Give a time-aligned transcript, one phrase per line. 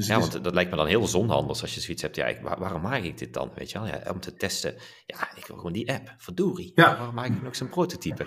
[0.00, 2.16] Dus ja, want dat lijkt me dan heel zonhandig als je zoiets hebt.
[2.16, 3.50] Ja, ik, waar- waarom maak ik dit dan?
[3.54, 4.74] Weet je wel, ja, om te testen.
[5.06, 6.14] Ja, ik wil gewoon die app.
[6.18, 6.72] Verdorie.
[6.74, 6.96] Ja.
[6.96, 8.26] Waarom maak ik nog zo'n prototype?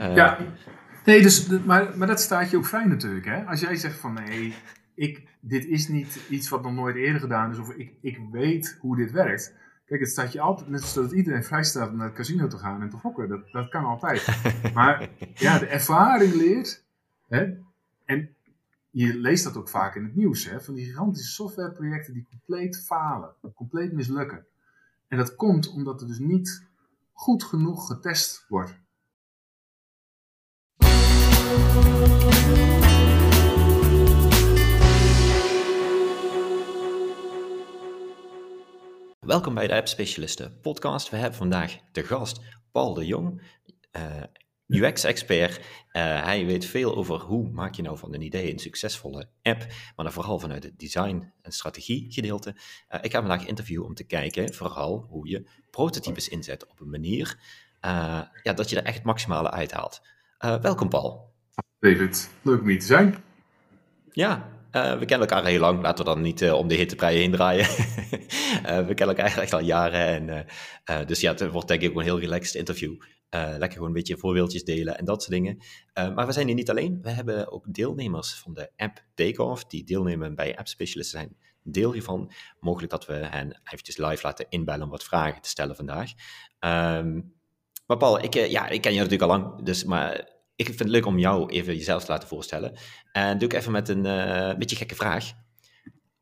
[0.00, 0.38] Eh, Ja,
[1.04, 3.24] nee, dus, maar, maar dat staat je ook vrij natuurlijk.
[3.26, 3.44] Hè?
[3.44, 4.54] Als jij zegt van nee,
[4.94, 8.76] ik, dit is niet iets wat nog nooit eerder gedaan is, of ik, ik weet
[8.80, 9.54] hoe dit werkt.
[9.86, 12.58] Kijk, het staat je altijd, net zoals iedereen vrij staat om naar het casino te
[12.58, 13.28] gaan en te gokken.
[13.28, 14.26] Dat, dat kan altijd.
[14.74, 16.84] Maar ja, de ervaring leert.
[17.28, 17.44] Hè?
[18.04, 18.36] En
[18.94, 20.44] je leest dat ook vaak in het nieuws.
[20.44, 20.60] Hè?
[20.60, 23.34] Van die gigantische softwareprojecten die compleet falen.
[23.54, 24.46] Compleet mislukken.
[25.08, 26.68] En dat komt omdat er dus niet
[27.12, 28.80] goed genoeg getest wordt.
[39.20, 41.10] Welkom bij de App Specialisten podcast.
[41.10, 42.40] We hebben vandaag de gast
[42.72, 43.42] Paul de Jong,
[43.90, 44.22] eh,
[44.72, 45.60] UX-expert.
[45.88, 49.58] Eh, hij weet veel over hoe maak je nou van een idee een succesvolle app,
[49.96, 52.56] maar dan vooral vanuit het design- en strategiegedeelte.
[52.88, 56.90] Eh, ik ga vandaag interviewen om te kijken vooral hoe je prototypes inzet op een
[56.90, 57.38] manier
[57.80, 60.00] eh, ja, dat je er echt het maximale uithaalt.
[60.38, 61.32] Welkom Paul.
[61.78, 63.16] David, leuk om hier te zijn.
[64.12, 65.82] Ja, we kennen elkaar heel lang.
[65.82, 67.66] Laten we dan niet om de hittepreien heen draaien.
[68.88, 70.30] We kennen elkaar eigenlijk echt al jaren.
[70.84, 72.94] En, dus ja, het wordt denk ik ook een heel relaxed interview.
[73.32, 75.58] Eh, lekker gewoon een beetje voorbeeldjes delen en dat soort dingen.
[75.92, 76.98] Eh, maar we zijn hier niet alleen.
[77.02, 79.64] We hebben ook deelnemers van de app Takeoff.
[79.64, 82.32] Die deelnemen bij App Specialisten zijn deel hiervan.
[82.60, 86.10] Mogelijk dat we hen eventjes live laten inbellen om wat vragen te stellen vandaag.
[86.58, 87.20] Ehm,
[87.86, 89.62] maar Paul, ik, eh, ja, ik ken je natuurlijk al lang.
[89.62, 92.78] Dus, maar ik vind het leuk om jou even jezelf te laten voorstellen.
[93.12, 94.02] En doe ik even met een
[94.58, 95.32] beetje gekke vraag.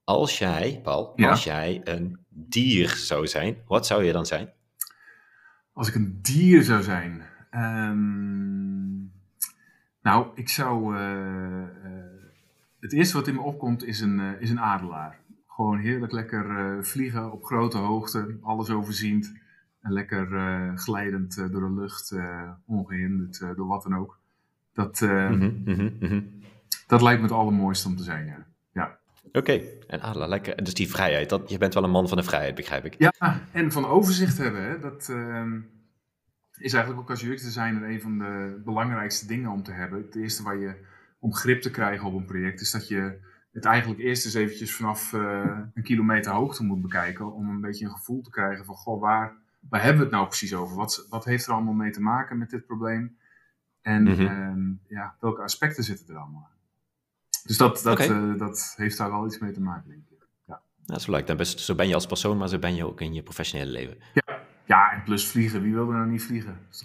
[0.05, 1.31] Als jij, Paul, Ja.
[1.31, 4.53] als jij een dier zou zijn, wat zou je dan zijn?
[5.73, 7.23] Als ik een dier zou zijn.
[7.51, 8.99] ehm,
[10.03, 10.97] nou, ik zou.
[10.97, 11.69] eh, eh,
[12.81, 15.19] het eerste wat in me opkomt is een, eh, is een adelaar.
[15.49, 19.35] Gewoon heerlijk lekker vliegen op grote hoogte, alles overziend.
[19.81, 20.27] En lekker
[20.79, 24.19] glijdend door de lucht, eh, ongehinderd eh, door wat dan ook.
[24.73, 26.21] Dat, eh, Mhm, mhm, mhm.
[26.87, 28.47] dat lijkt me het allermooiste om te zijn, ja.
[29.33, 30.65] Oké, en adelaar, lekker.
[30.65, 32.95] Dus die vrijheid, dat, je bent wel een man van de vrijheid, begrijp ik.
[32.99, 33.13] Ja,
[33.53, 35.61] en van overzicht hebben, hè, dat ehm,
[36.59, 40.03] is eigenlijk ook als UX-designer een van de belangrijkste dingen om te hebben.
[40.03, 40.75] Het eerste waar je
[41.19, 43.19] om grip te krijgen op een project, is dat je
[43.53, 47.85] het eigenlijk eerst eens eventjes vanaf eh, een kilometer hoogte moet bekijken, om een beetje
[47.85, 49.33] een gevoel te krijgen van, goh, waar,
[49.69, 50.77] waar hebben we het nou precies over?
[50.77, 53.19] Wat, wat heeft er allemaal mee te maken met dit probleem?
[53.83, 54.27] En Mhm.
[54.27, 56.50] ehm, ja, welke aspecten zitten er allemaal aan?
[57.43, 60.09] Dus dat, dat, eh, dat heeft daar wel iets mee te maken, denk ik.
[60.87, 63.01] Nou, zo, lijkt dan best, zo ben je als persoon, maar zo ben je ook
[63.01, 63.97] in je professionele leven.
[64.71, 65.63] Ja, en plus vliegen.
[65.63, 66.59] Wie wil er nou niet vliegen?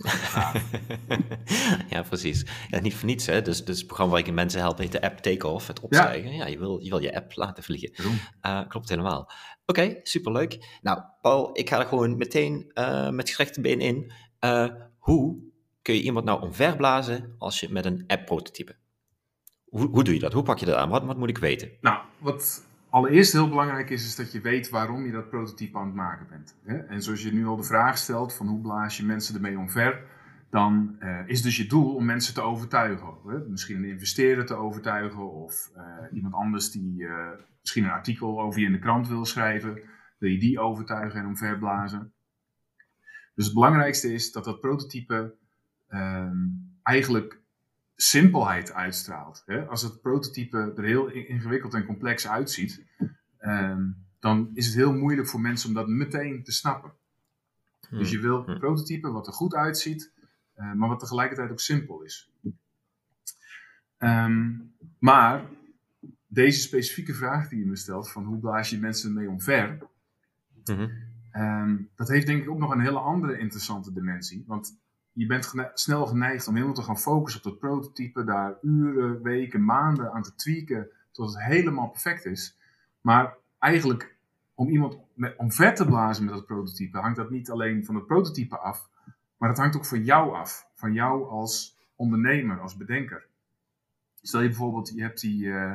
[1.90, 2.46] Ja, precies.
[2.70, 3.42] Ja, niet voor niets, hè.
[3.42, 6.36] Dus, dus het programma waar ik mensen help heet de app Takeoff, het opstijgen.
[6.36, 7.92] Ja, je, wil, je wil je app laten vliegen.
[8.42, 9.32] Eh, klopt helemaal.
[9.66, 10.80] Oké, superleuk.
[10.82, 14.12] Nou, Paul, ik ga er gewoon meteen eh, met gerechte been in.
[14.40, 15.38] Eh, hoe
[15.82, 18.76] kun je iemand nou omverblazen als je met een app prototype?
[19.75, 20.34] Hoe, hoe doe je dat?
[20.34, 20.90] Hoe pak je dat aan?
[20.90, 21.69] Wat, wat moet ik weten?
[21.81, 25.86] Nou, wat allereerst heel belangrijk is, is dat je weet waarom je dat prototype aan
[25.86, 26.56] het maken bent.
[26.90, 30.03] En zoals je nu al de vraag stelt van hoe blaas je mensen ermee omver,
[30.50, 33.13] dan eh, is dus je doel om mensen te overtuigen.
[33.47, 37.30] Misschien een investeerder te overtuigen of eh, iemand anders die eh,
[37.62, 39.81] misschien een artikel over je in de krant wil schrijven,
[40.18, 42.13] wil je die overtuigen en omverblazen.
[43.34, 45.36] Dus het belangrijkste is dat dat prototype
[45.88, 46.38] ehm,
[46.84, 47.44] eigenlijk
[47.95, 49.44] simpelheid uitstraalt.
[49.45, 49.66] Hè?
[49.66, 52.83] Als het prototype er heel in- ingewikkeld en complex uitziet,
[53.38, 53.83] ehm,
[54.19, 56.94] dan is het heel moeilijk voor mensen om dat meteen te snappen.
[57.89, 60.11] Dus je wil een prototype wat er goed uitziet,
[60.53, 62.31] eh, maar wat tegelijkertijd ook simpel is.
[63.97, 64.51] Ehm,
[65.00, 65.45] maar
[66.27, 69.77] deze specifieke vraag die je me stelt, van hoe blaas je mensen mee omver.
[71.31, 74.44] Ehm, dat heeft denk ik ook nog een hele andere interessante dimensie.
[74.47, 74.77] Want
[75.16, 79.66] je bent snel geneigd om helemaal te gaan focussen op dat prototype, daar uren, weken,
[79.66, 82.58] maanden aan te tweaken tot het helemaal perfect is.
[83.02, 84.16] Maar eigenlijk
[84.54, 88.06] om iemand met, omver te blazen met dat prototype, hangt dat niet alleen van het
[88.06, 88.89] prototype af,
[89.38, 90.69] maar dat hangt ook van jou af.
[90.74, 93.25] Van jou als ondernemer, als bedenker.
[94.22, 95.72] Stel je bijvoorbeeld, je hebt die, eh,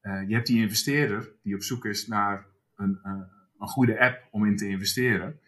[0.00, 3.20] eh, je hebt die investeerder die op zoek is naar een, eh,
[3.58, 5.40] een goede app om in te investeren.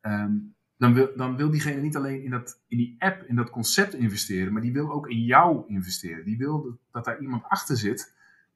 [0.00, 0.34] Ehm,
[0.76, 3.94] dan, wil, dan wil diegene niet alleen in, dat, in die app, in dat concept
[3.94, 6.24] investeren, maar die wil ook in jou investeren.
[6.24, 8.14] Die wil dat, daar iemand achter zit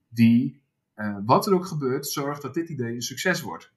[0.09, 0.63] die,
[0.95, 3.73] eh, wat er ook gebeurt, zorgt dat dit idee een succes wordt.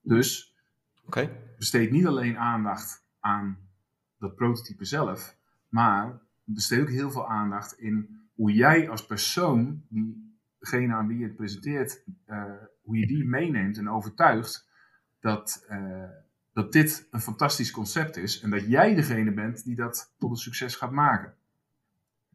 [0.00, 0.54] Dus
[1.56, 3.58] besteed niet alleen aandacht aan
[4.18, 5.36] dat prototype zelf,
[5.68, 11.18] maar besteed ook heel veel aandacht in hoe jij als persoon, die, degene aan wie
[11.18, 12.04] je het presenteert,
[12.82, 14.68] hoe je die meeneemt en overtuigt
[15.20, 15.66] dat,
[16.58, 20.36] dat dit een fantastisch concept is en dat jij degene bent die dat tot een
[20.36, 21.34] succes gaat maken.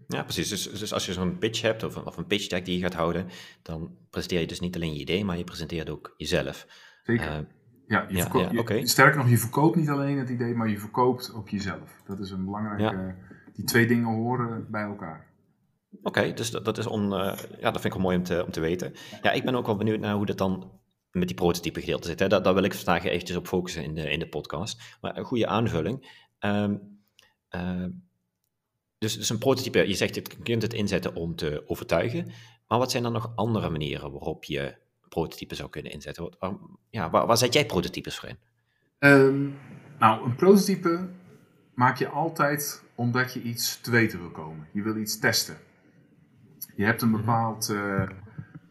[0.08, 0.50] Ja, precies.
[0.50, 2.94] Dus, dus als je zo'n pitch hebt of, of, een pitch deck die je gaat
[2.94, 3.28] houden,
[3.62, 6.68] dan presenteer je dus niet alleen je idee, maar je presenteert ook jezelf.
[7.04, 7.26] Zeker.
[7.26, 7.46] Uh,
[7.88, 11.50] ja, je ja, sterker nog, je verkoopt niet alleen het idee, maar je verkoopt ook
[11.50, 12.02] jezelf.
[12.06, 13.16] Dat is een belangrijke.
[13.54, 15.28] Die twee dingen horen bij elkaar.
[16.02, 18.46] Oké, dus dat, dat is on, uh, ja, dat vind ik wel mooi om te,
[18.46, 18.94] om te weten.
[19.22, 20.82] Ja, ik ben ook wel benieuwd naar hoe dat dan
[21.14, 22.20] met die prototype gedeelte zit.
[22.20, 22.28] Hè.
[22.28, 24.98] Daar, daar wil ik vandaag eventjes op focussen in de, in de podcast.
[25.02, 26.22] Maar een goede aanvulling.
[26.40, 27.02] Um,
[27.56, 27.86] uh,
[28.98, 32.32] dus, dus een prototype, je zegt, je kunt het inzetten om te overtuigen.
[32.68, 34.76] Maar wat zijn dan nog andere manieren waarop je
[35.10, 36.36] prototypes zou kunnen inzetten?
[36.40, 36.54] Waar,
[36.90, 38.38] ja, waar, waar zet jij prototypes voor in?
[39.00, 39.58] Um,
[40.00, 41.10] nou, een prototype
[41.74, 44.68] maak je altijd omdat je iets te weten wil komen.
[44.72, 45.58] Je wil iets testen.
[46.76, 47.18] Je hebt een mhm.
[47.18, 48.10] bepaald uh,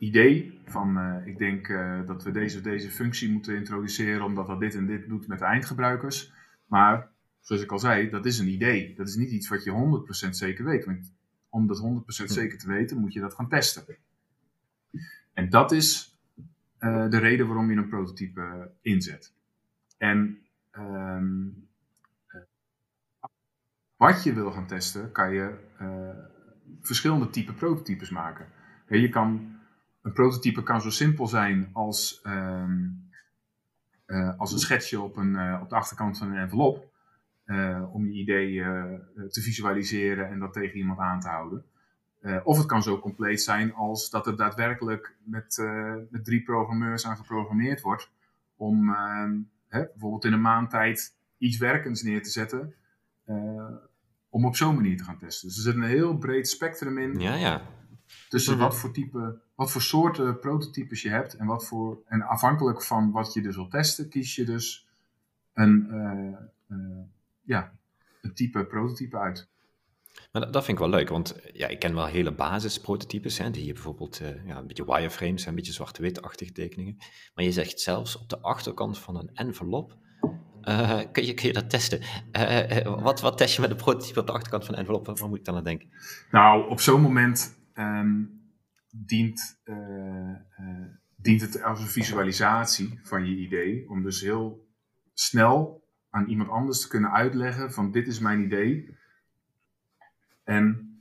[0.02, 4.46] idee van, uh, ik denk uh, dat we deze of deze functie moeten introduceren omdat
[4.46, 6.32] dat dit en dit doet met de eindgebruikers.
[6.66, 7.10] Maar
[7.40, 8.94] zoals ik al zei, dat is een idee.
[8.94, 10.84] Dat is niet iets wat je 100% zeker weet.
[10.84, 11.12] Want
[11.48, 12.26] om dat 100% hm.
[12.26, 13.96] zeker te weten, moet je dat gaan testen.
[15.32, 16.18] En dat is
[16.80, 19.34] uh, de reden waarom je een prototype inzet.
[19.98, 20.38] En
[20.72, 21.68] um,
[23.96, 25.54] wat je wil gaan testen, kan je
[26.80, 28.46] verschillende type prototypes maken.
[28.88, 29.51] Je kan,
[30.02, 33.10] een prototype kan zo simpel zijn als, um,
[34.36, 36.90] als een schetsje op, een, op de achterkant van een envelop.
[37.46, 38.62] Uh, om je idee
[39.28, 41.64] te visualiseren en dat tegen iemand aan te houden.
[42.44, 45.64] Of het kan zo compleet zijn als dat er daadwerkelijk met,
[46.10, 48.10] met drie programmeurs aan geprogrammeerd wordt.
[48.56, 48.88] Om
[49.68, 52.74] hè, bijvoorbeeld in een maand tijd iets werkends neer te zetten.
[54.28, 55.48] om op zo'n manier te gaan testen.
[55.48, 57.20] Dus er zit een heel breed spectrum in.
[57.20, 57.62] Ja, ja.
[58.28, 58.62] Tussen mhm.
[58.62, 61.34] wat voor type, wat voor soorten prototypes je hebt.
[61.34, 64.86] En, wat voor, en afhankelijk van wat je dus wil testen, kies je dus
[65.54, 65.86] een
[67.42, 67.72] ja,
[68.22, 69.50] een type prototype uit.
[70.32, 73.66] Maar dat, vind ik wel leuk, want ja, ik ken wel hele basisprototypes, hè, die
[73.66, 76.96] je bijvoorbeeld uh, ja, een beetje wireframes, een beetje zwart-wit-achtige tekeningen.
[77.34, 79.96] Maar je zegt zelfs op de achterkant van een envelop,
[80.62, 82.00] uh, kun, je, kun je dat testen?
[82.32, 85.18] Uh, wat, wat test je met een prototype op de achterkant van een envelop?
[85.18, 85.88] Waar moet ik dan aan denken?
[86.30, 88.40] Nou, op zo'n moment um,
[88.90, 89.60] dient,
[91.16, 94.68] dient het als een visualisatie van je idee, om dus heel
[95.14, 98.96] snel aan iemand anders te kunnen uitleggen van dit is mijn idee.
[100.44, 100.92] En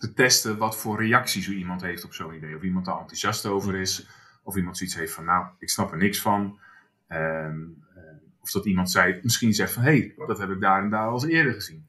[0.00, 2.56] te testen wat voor reacties zo iemand heeft op zo'n idee.
[2.56, 4.08] Of iemand er enthousiast over is.
[4.42, 6.58] Of iemand zoiets heeft van nou, ik snap er niks van.
[7.06, 7.60] Ehm,
[7.94, 8.02] eh,
[8.40, 11.06] of dat iemand zei, misschien zegt van hé, hey, dat heb ik daar en daar
[11.06, 11.86] al eens eerder gezien.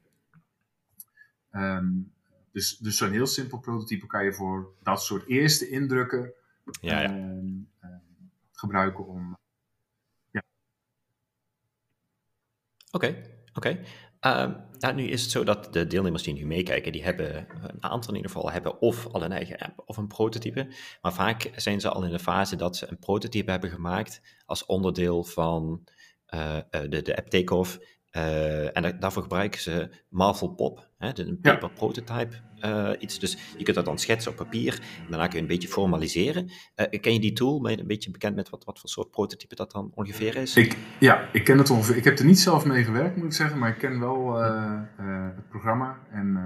[1.51, 2.10] Um,
[2.51, 6.33] dus dus zo'n heel simpel prototype kan je voor dat soort eerste indrukken
[6.81, 7.09] ja, ja.
[7.09, 7.47] Ehm,
[8.51, 9.39] gebruiken om
[12.91, 13.21] Oké,
[13.53, 13.79] oké.
[14.19, 17.83] Ehm, nou, nu is het zo dat de deelnemers die nu meekijken, die hebben, een
[17.83, 20.67] aantal in ieder geval, hebben of al een eigen app of een prototype.
[21.01, 24.65] Maar vaak zijn ze al in de fase dat ze een prototype hebben gemaakt als
[24.65, 25.83] onderdeel van
[26.33, 27.79] uh, de, de app Takeoff
[28.17, 32.35] uh, en daarvoor gebruiken ze Marvel Pop, hè, een paper prototype
[32.65, 33.19] uh, iets.
[33.19, 36.51] Dus je kunt dat dan schetsen op papier en daarna kun je een beetje formaliseren.
[36.75, 37.61] Uh, ken je die tool?
[37.61, 40.55] Ben je een beetje bekend met wat, wat voor soort prototype dat dan ongeveer is?
[40.55, 41.97] Ik, ja, ik ken het ongeveer.
[41.97, 44.35] Ik heb er niet zelf mee gewerkt, moet ik zeggen, maar ik ken wel
[45.35, 46.37] het programma en,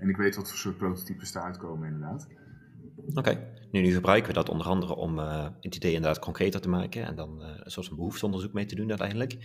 [0.00, 2.28] en ik weet wat voor soort prototypes eruit komen inderdaad.
[3.14, 5.18] Oké, nu, nu, gebruiken we dat onder andere om
[5.60, 9.36] het idee inderdaad concreter te maken en dan een behoefteonderzoek mee te doen uiteindelijk.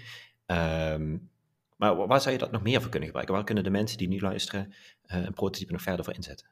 [0.46, 1.30] Um,
[1.78, 3.36] maar waar zou je dat nog meer voor kunnen gebruiken?
[3.36, 6.48] Waar kunnen de mensen die nu luisteren uh, een prototype nog verder voor inzetten?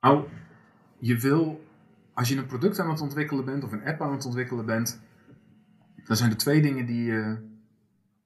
[0.00, 0.28] Nou,
[0.98, 1.64] je wil,
[2.14, 5.00] als je een product aan het ontwikkelen bent of een app aan het ontwikkelen bent,
[6.04, 7.38] dan zijn er twee dingen die je,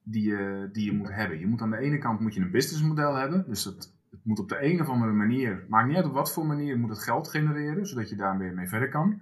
[0.03, 1.39] die je, die je moet hebben.
[1.39, 4.39] Je moet aan de ene kant moet je een businessmodel hebben, dus het, het moet
[4.39, 7.03] op de een of andere manier, maakt niet uit op wat voor manier, moet het
[7.03, 9.21] geld genereren, zodat je daar weer mee verder kan.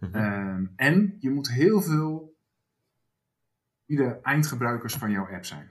[0.00, 0.14] Mhm.
[0.14, 2.27] Ehm, en je moet heel veel
[3.88, 5.70] wie de eindgebruikers van jouw app zijn.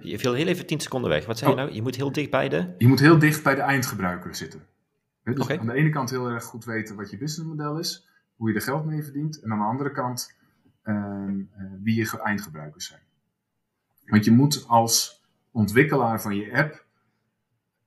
[0.00, 1.26] Je viel heel even 10 seconden weg.
[1.26, 1.62] Wat zei je oh.
[1.62, 1.74] nou?
[1.74, 2.74] Je moet heel dicht bij de...
[2.78, 4.66] Je moet heel dicht bij de eindgebruiker zitten.
[5.24, 8.54] Dus aan de ene kant heel erg goed weten wat je businessmodel is, hoe je
[8.54, 10.36] er geld mee verdient, en aan de andere kant
[10.82, 13.00] ehm, eh, wie je eindgebruikers zijn.
[14.06, 16.84] Want je moet als ontwikkelaar van je app,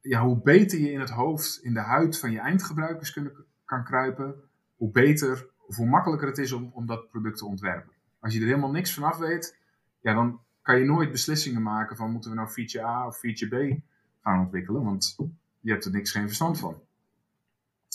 [0.02, 3.34] ja, hoe beter je in het hoofd, in de huid van je eindgebruikers kunnen,
[3.66, 4.36] kan kruipen,
[4.76, 7.94] hoe beter, of hoe makkelijker het is om, om dat product te ontwerpen.
[8.22, 9.58] Als je er helemaal niks van af weet,
[10.02, 13.74] ja, dan kan je nooit beslissingen maken van moeten we nou feature A of feature
[13.74, 13.80] B
[14.22, 15.18] gaan ontwikkelen, want
[15.60, 16.82] je hebt er niks geen verstand van.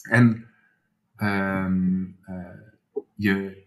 [0.02, 0.48] En
[1.16, 2.46] um, uh,
[3.14, 3.64] je,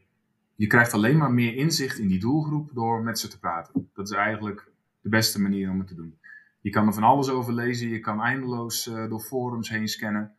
[0.55, 3.89] je krijgt alleen maar meer inzicht in die doelgroep door met ze te praten.
[3.93, 6.19] Dat is eigenlijk de beste manier om het te doen.
[6.61, 10.33] Je kan er van alles over lezen, je kan eindeloos uh, door forums heen scannen.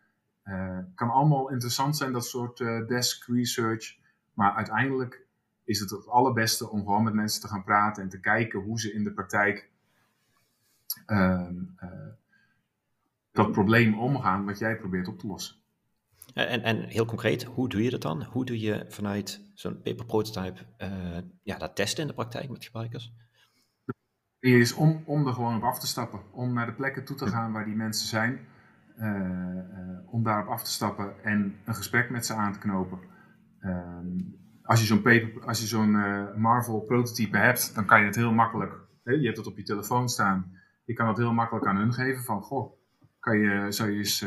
[0.44, 2.58] Uh, kan allemaal interessant zijn, dat soort
[2.88, 3.98] desk research.
[4.34, 5.26] Maar uiteindelijk
[5.70, 8.80] is het het allerbeste om gewoon met mensen te gaan praten en te kijken hoe
[8.80, 9.70] ze in de praktijk
[11.06, 11.54] ehm,
[13.32, 15.56] dat probleem omgaan wat jij probeert op te lossen.
[16.34, 18.24] En, en heel concreet, hoe doe je dat dan?
[18.24, 20.60] Hoe doe je vanuit zo'n paper prototype
[21.42, 23.12] ja, dat testen in de praktijk met gebruikers?
[24.40, 26.20] is om, om er gewoon op af te stappen.
[26.32, 28.40] Om naar de plekken toe te gaan waar die mensen zijn.
[28.98, 32.98] Uh, om daarop af te stappen en een gesprek met ze aan te knopen.
[33.60, 33.98] Uh,
[35.44, 38.74] als je zo'n uh, Marvel prototype hebt, dan kan je het heel makkelijk.
[39.04, 40.58] Hè, je hebt het op je telefoon staan.
[40.84, 42.72] Je kan het heel makkelijk aan hun geven van goh,
[43.18, 44.22] kan je, zou je eens,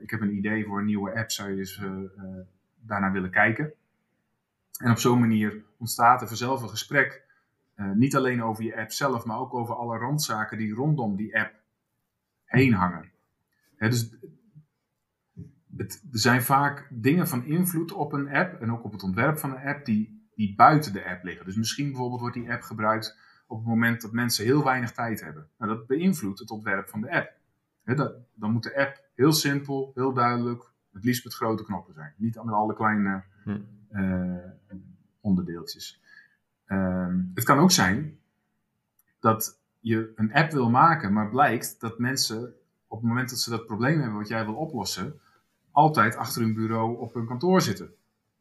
[0.00, 1.82] ik heb een idee voor een nieuwe app, zou je eens
[2.80, 3.72] daarnaar willen kijken.
[4.78, 7.24] En op zo'n manier ontstaat er vanzelf een gesprek
[7.94, 11.54] niet alleen over je app zelf, maar ook over alle randzaken die rondom die app
[12.44, 13.10] heen hangen.
[13.78, 14.14] dus
[15.80, 19.38] het, er zijn vaak dingen van invloed op een app en ook op het ontwerp
[19.38, 21.44] van een app die, die buiten de app liggen.
[21.44, 25.20] Dus misschien bijvoorbeeld wordt die app gebruikt op het moment dat mensen heel weinig tijd
[25.20, 25.48] hebben.
[25.58, 27.32] Nou, dat beïnvloedt het ontwerp van de app.
[27.84, 32.14] dat, dan moet de app heel simpel, heel duidelijk, het liefst met grote knoppen zijn.
[32.16, 33.22] Niet met alle kleine
[33.92, 34.36] uh,
[35.20, 36.02] onderdeeltjes.
[36.66, 38.18] Ehm, het kan ook zijn
[39.20, 42.54] dat je een app wil maken, maar blijkt dat mensen
[42.86, 45.20] op het moment dat ze dat probleem hebben wat jij wil oplossen,
[45.80, 47.90] altijd achter hun bureau op hun kantoor zitten.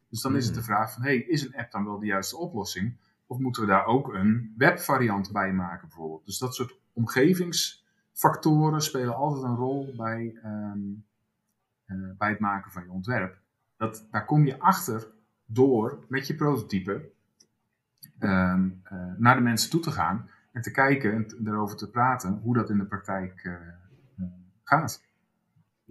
[0.09, 0.69] Dus dan is het de hmm.
[0.69, 2.97] vraag van, hey, is een app dan wel de juiste oplossing?
[3.27, 6.25] Of moeten we daar ook een webvariant bij maken bijvoorbeeld?
[6.25, 10.79] Dus dat soort omgevingsfactoren spelen altijd een rol bij, ehm,
[11.85, 13.37] eh, bij het maken van je ontwerp.
[13.77, 15.07] Dat, daar kom je achter
[15.45, 17.11] door met je prototype
[18.19, 22.39] Ehm, eh, naar de mensen toe te gaan en te kijken en erover te praten
[22.43, 23.53] hoe dat in de praktijk eh,
[24.63, 25.03] gaat.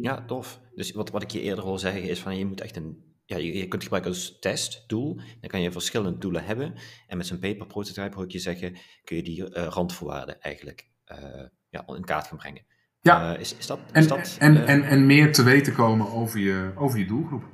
[0.00, 0.60] Ja, tof.
[0.74, 3.36] Dus wat, wat ik je eerder wil zeggen is van je moet echt een ja,
[3.36, 5.14] je, je, kunt gebruiken als testdoel.
[5.14, 6.74] Dan kan je verschillende doelen hebben.
[7.06, 10.90] En met zo'n paper prototype hoor ik je zeggen, kun je die randvoorwaarden eigenlijk
[11.70, 12.66] ja, in kaart gaan brengen.
[13.00, 16.40] Ja, is, is dat, en, is dat, en, en, en meer te weten komen over
[16.40, 17.44] je, over je doelgroep.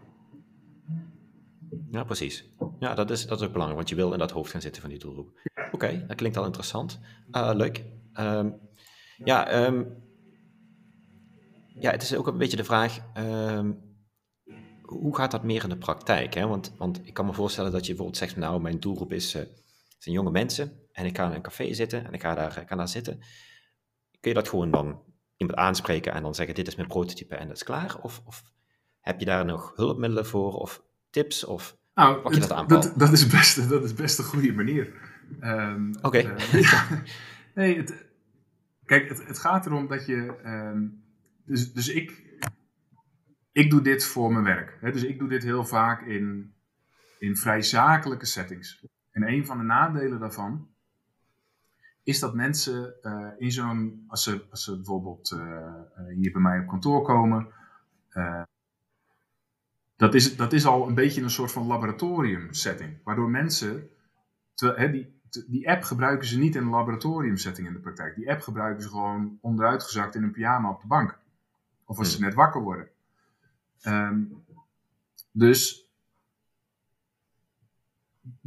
[1.90, 2.44] Ja, precies.
[2.78, 4.80] Ja, dat is, dat is ook belangrijk, want je wil in dat hoofd gaan zitten
[4.80, 5.40] van die doelgroep.
[5.72, 7.00] Oké, dat klinkt al interessant.
[7.30, 7.84] Leuk.
[8.20, 8.60] Um,
[9.24, 10.02] ja, um,
[11.78, 13.95] ja, het is ook een beetje de vraag, um,
[14.83, 16.35] hoe gaat dat meer in de praktijk?
[16.35, 16.47] Hè?
[16.47, 19.43] Want, want ik kan me voorstellen dat je bijvoorbeeld zegt, nou, mijn doelgroep is, uh,
[19.99, 22.76] zijn jonge mensen en ik ga in een café zitten en ik ga daar, ga
[22.76, 23.19] daar zitten.
[24.21, 25.02] Kun je dat gewoon dan
[25.37, 27.97] iemand aanspreken en dan zeggen, dit is mijn prototype en dat is klaar?
[28.02, 28.43] Of, of
[29.00, 31.45] heb je daar nog hulpmiddelen voor of tips?
[31.45, 34.93] Of nou, je dat Dat, dat, is best, dat is best een goede manier.
[35.40, 36.19] Um, Oké.
[37.54, 38.07] Uh, nee, het,
[38.85, 40.35] kijk, het, het, gaat erom dat je.
[40.45, 41.03] Um,
[41.44, 42.38] dus, dus ik,
[43.52, 44.78] ik doe dit voor mijn werk.
[44.80, 44.92] Hè?
[44.92, 46.54] Dus ik doe dit heel vaak in,
[47.18, 48.86] in vrij zakelijke settings.
[49.10, 50.68] En een van de nadelen daarvan
[52.02, 54.04] is dat mensen uh, in zo'n.
[54.08, 55.74] Als ze, als ze bijvoorbeeld uh,
[56.14, 57.52] hier bij mij op kantoor komen
[59.96, 62.98] dat is, dat is al een beetje een soort van laboratorium setting.
[63.04, 63.88] Waardoor mensen,
[64.54, 68.14] te, die, die app gebruiken ze niet in een laboratorium setting in de praktijk.
[68.14, 71.18] Die app gebruiken ze gewoon onderuitgezakt in een pyjama op de bank.
[71.84, 72.24] Of als ze hmm.
[72.24, 72.88] net wakker worden.
[73.80, 74.22] Ehm,
[75.32, 75.88] dus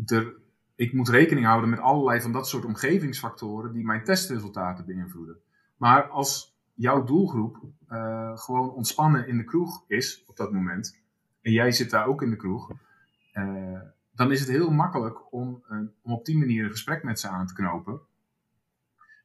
[0.06, 0.36] er,
[0.76, 5.38] ik moet rekening houden met allerlei van dat soort omgevingsfactoren die mijn testresultaten beïnvloeden.
[5.78, 11.02] Maar als jouw doelgroep uh, gewoon ontspannen in de kroeg is op dat moment,
[11.42, 12.72] en jij zit daar ook in de kroeg,
[13.34, 17.20] uh, dan is het heel makkelijk om, uh, om op die manier een gesprek met
[17.20, 18.00] ze aan te knopen.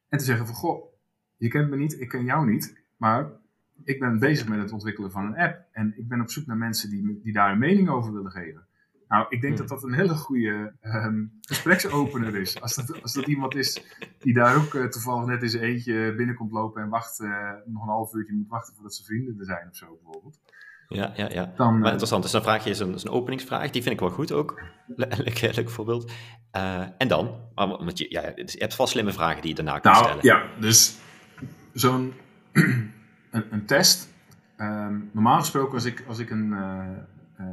[0.09, 0.93] En te zeggen van, goh,
[1.37, 3.31] je kent me niet, ik ken jou niet, maar
[3.83, 5.65] ik ben bezig met het ontwikkelen van een app.
[5.71, 8.67] En ik ben op zoek naar mensen die, die daar een mening over willen geven.
[9.07, 9.67] Nou, ik denk hmm.
[9.67, 12.61] dat dat een hele goede um, gespreksopener is.
[12.61, 13.83] Als dat, als dat iemand is
[14.19, 17.29] die daar ook uh, toevallig net eens eentje binnenkomt lopen en wacht, uh,
[17.65, 20.39] nog een half uurtje moet wachten voordat ze vrienden er zijn of zo bijvoorbeeld.
[20.87, 21.53] Ja, ja, ja.
[21.55, 22.23] Dan, maar eh, interessant.
[22.23, 23.69] Dus dan vraag je eens een, een openingsvraag.
[23.69, 24.61] Die vind ik wel goed ook.
[24.95, 26.11] Leuk, leuk voorbeeld.
[26.55, 27.39] Uh, en dan?
[27.55, 30.23] Want je, ja, je hebt vast slimme vragen die je daarna kunt nou, stellen.
[30.23, 30.97] Ja, dus
[31.73, 32.13] zo'n
[33.33, 34.09] een, test.
[34.57, 36.97] Um, normaal gesproken als ik, als ik een, uh,
[37.39, 37.45] uh,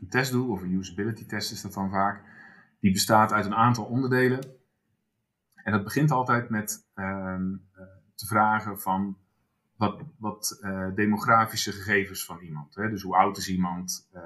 [0.00, 2.22] een test doe, of een usability test is dat dan vaak.
[2.80, 4.40] Die bestaat uit een aantal onderdelen.
[5.54, 7.68] En dat begint altijd met um,
[8.14, 9.18] te vragen van
[9.76, 10.60] wat, wat
[10.94, 12.74] demografische gegevens van iemand.
[12.74, 12.88] Hè?
[12.88, 14.08] Dus hoe oud is iemand?
[14.14, 14.22] Uh,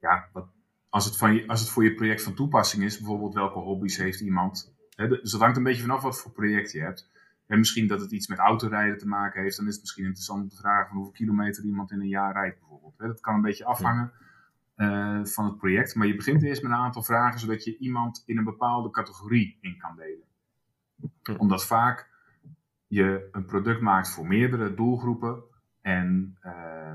[0.00, 0.46] ja, wat,
[0.88, 4.20] als het, van als het voor je project van toepassing is, bijvoorbeeld welke hobby's heeft
[4.20, 4.74] iemand.
[4.96, 7.10] Hè, dus dat hangt een beetje vanaf wat voor project je hebt.
[7.46, 10.42] En misschien dat het iets met autorijden te maken heeft, dan is het misschien interessant
[10.42, 12.98] om te vragen van hoeveel kilometer iemand in een jaar rijdt bijvoorbeeld.
[12.98, 14.12] Dat kan een beetje afhangen
[14.76, 18.22] uh, van het project, maar je begint eerst met een aantal vragen zodat je iemand
[18.26, 21.38] in een bepaalde categorie in kan delen.
[21.38, 22.08] Omdat vaak
[22.86, 25.42] je een product maakt voor meerdere doelgroepen
[25.80, 26.94] en uh,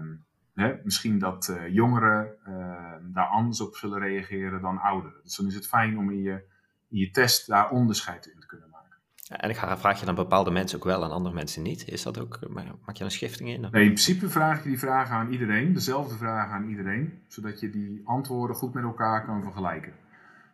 [0.53, 5.23] hè, misschien dat uh, jongeren ehm, daar anders op zullen reageren dan ouderen.
[5.23, 6.43] Dus dan is het fijn om in je,
[6.89, 8.68] in je test daar onderscheid in te kunnen maken.
[9.29, 11.87] En ik vraag je dan bepaalde mensen ook wel en andere mensen niet?
[11.87, 12.39] Is dat ook,
[12.85, 13.61] maak je een schifting in?
[13.61, 17.69] Nee, in principe vraag je die vragen aan iedereen, dezelfde vragen aan iedereen, zodat je
[17.69, 19.93] die antwoorden goed met elkaar kan vergelijken.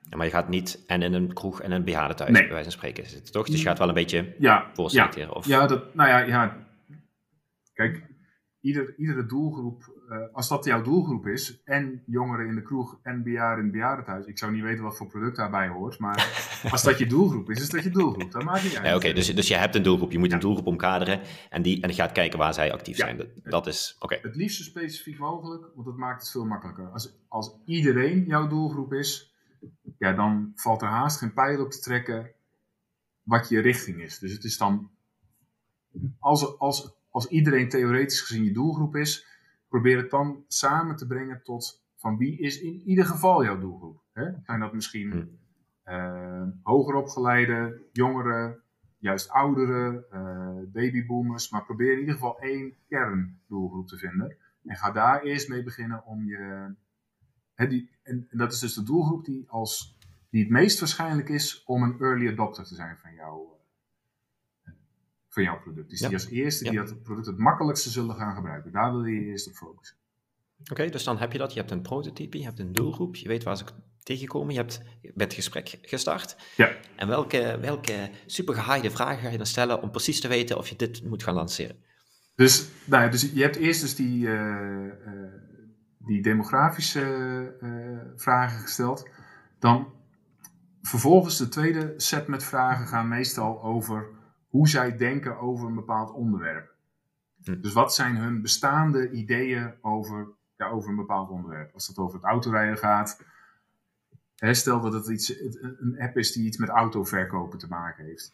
[0.10, 2.46] Ja, maar je gaat niet en in een kroeg en een bejaardentehuis, nee.
[2.46, 3.48] bij wijze van spreken, zitten, toch?
[3.48, 5.46] Dus je gaat wel een beetje ja, Ja, of...
[5.46, 6.58] ja, dat, nou ja, ja.
[7.74, 8.04] Kijk,
[8.62, 9.95] ieder, iedere doelgroep,
[10.32, 14.26] als dat jouw doelgroep is, en jongeren in de kroeg en bejaarden in het bejaardenhuis,
[14.26, 17.62] ik zou niet weten wat voor product daarbij hoort, maar als dat je doelgroep is,
[17.62, 18.32] is dat je doelgroep.
[18.32, 18.84] Dat maakt niet uit.
[18.84, 21.82] Nee, Oké, dus, dus je hebt een doelgroep, je moet een doelgroep omkaderen en, die,
[21.82, 23.18] en je gaat kijken waar zij actief zijn.
[23.18, 24.20] Dat, dat is, oké.
[24.22, 26.90] Het liefst zo specifiek mogelijk, want dat maakt het veel makkelijker.
[26.92, 29.34] Als, als iedereen jouw doelgroep is,
[29.98, 32.32] ja, dan valt er haast geen pijl op te trekken
[33.24, 34.20] wat je richting is.
[34.20, 34.92] Dus het is dan,
[36.20, 39.26] als, als als iedereen theoretisch gezien je doelgroep is,
[39.76, 44.04] probeer het dan samen te brengen tot van wie is in ieder geval jouw doelgroep.
[44.14, 44.32] Hè?
[44.44, 45.40] Zijn dat misschien
[45.86, 48.62] uh, hoger opgeleide, jongeren,
[48.98, 54.38] juist ouderen, uh, babyboomers, maar probeer in ieder geval één kerndoelgroep te vinden.
[54.64, 56.74] En ga daar eerst mee beginnen om je.
[57.54, 59.98] Hè, die, en, en, dat is dus de doelgroep die, als,
[60.30, 63.55] die het meest waarschijnlijk is om een early adopter te zijn van jou
[65.36, 65.90] van jouw product.
[65.90, 68.72] Dus die als eerste die dat product het makkelijkste zullen gaan gebruiken.
[68.72, 69.98] Daar wil je eerst op focussen.
[70.72, 71.54] Oké, dus dan heb je dat.
[71.54, 73.66] Je hebt een prototype, je hebt een doelgroep, je weet waar ze
[74.04, 74.82] tegenkomen, je hebt
[75.14, 76.36] met gesprek gestart.
[76.56, 76.76] Ja.
[76.96, 78.56] En welke, welke super
[78.92, 81.84] vragen ga je dan stellen om precies te weten of je dit moet gaan lanceren?
[82.36, 84.92] Dus, nou ja, dus je hebt eerst dus die, uh, uh,
[85.98, 89.10] die demografische uh, vragen gesteld.
[89.60, 89.94] Dan
[90.82, 94.10] vervolgens de tweede set met vragen gaan meestal over
[94.56, 96.74] hoe zij denken over een bepaald onderwerp.
[97.44, 97.62] Hm.
[97.62, 101.74] Dus wat zijn hun bestaande ideeën over, ja, over een bepaald onderwerp?
[101.74, 103.24] Als het over het autorijden gaat,
[104.36, 105.40] hè, stel dat het iets,
[105.80, 108.34] een app is die iets met autoverkopen te maken heeft.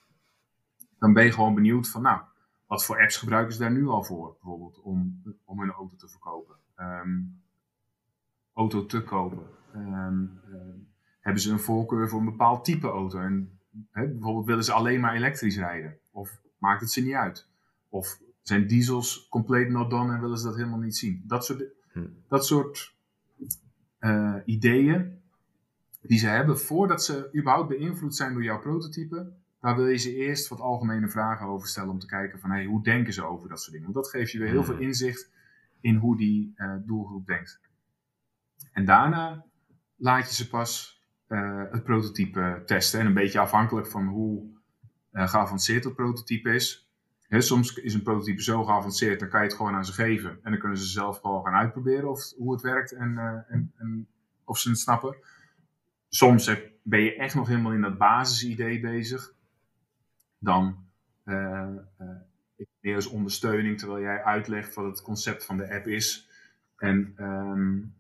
[1.00, 2.22] Dan ben je gewoon benieuwd van, nou,
[2.68, 6.08] wat voor apps gebruiken ze daar nu al voor, bijvoorbeeld, om, om hun auto te
[6.08, 6.56] verkopen?
[6.78, 7.42] Um,
[8.54, 9.48] auto te kopen.
[9.76, 10.40] Um,
[11.20, 13.20] hebben ze een voorkeur voor een bepaald type auto?
[13.20, 13.60] En
[13.92, 16.00] hè, bijvoorbeeld willen ze alleen maar elektrisch rijden?
[16.12, 17.48] Of maakt het ze niet uit?
[17.90, 21.24] Of zijn diesels compleet not done en willen ze dat helemaal niet zien?
[21.28, 22.08] Dat soort, hm.
[22.28, 22.96] dat soort
[24.00, 25.20] uh, ideeën
[26.02, 30.16] die ze hebben voordat ze überhaupt beïnvloed zijn door jouw prototype, daar wil je ze
[30.16, 33.50] eerst wat algemene vragen over stellen om te kijken van hey, hoe denken ze over
[33.50, 33.92] dat soort dingen.
[33.94, 34.66] Want dat geeft je weer heel hm.
[34.66, 35.30] veel inzicht
[35.82, 37.60] in hoe die uh, doelgroep denkt.
[38.72, 39.46] En daarna
[39.96, 43.00] laat je ze pas uh, het prototype testen.
[43.00, 44.51] En een beetje afhankelijk van hoe
[45.12, 46.90] geavanceerd dat prototype is.
[47.30, 50.40] soms is een prototype zo geavanceerd, dan kan je het gewoon aan ze geven.
[50.44, 53.74] En dan kunnen ze zelf gewoon gaan uitproberen of, hoe het werkt en, uh, en,
[53.78, 54.08] en,
[54.44, 55.16] of ze het snappen.
[56.10, 56.52] Soms
[56.84, 59.34] ben je echt nog helemaal in dat basisidee bezig.
[60.40, 60.86] Dan
[61.26, 61.68] uh,
[62.82, 66.30] als ondersteuning terwijl jij uitlegt wat het concept van de app is.
[66.78, 67.94] En um,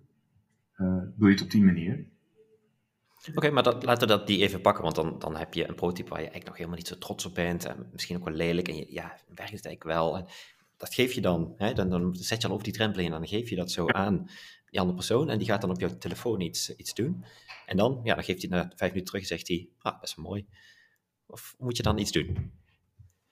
[1.15, 2.05] doe je het op die manier.
[3.35, 5.75] Oké, maar dat, laten we dat die even pakken, want dan, dan heb je een
[5.75, 7.65] prototype waar je eigenlijk nog helemaal niet zo trots op bent.
[7.65, 8.67] En misschien ook wel lelijk.
[8.67, 10.17] En je, ja, werkt het eigenlijk wel.
[10.17, 10.25] En
[10.77, 13.27] dat geef je dan, hè, dan, dan zet je al over die drempel en dan
[13.27, 14.29] geef je dat zo aan
[14.69, 15.29] die andere persoon.
[15.29, 17.25] En die gaat dan op jouw telefoon iets, iets doen.
[17.65, 20.15] En dan, ja, dan geeft hij na vijf minuten terug en zegt hij, ah, best
[20.15, 20.45] wel mooi.
[21.25, 22.51] Of moet je dan iets doen?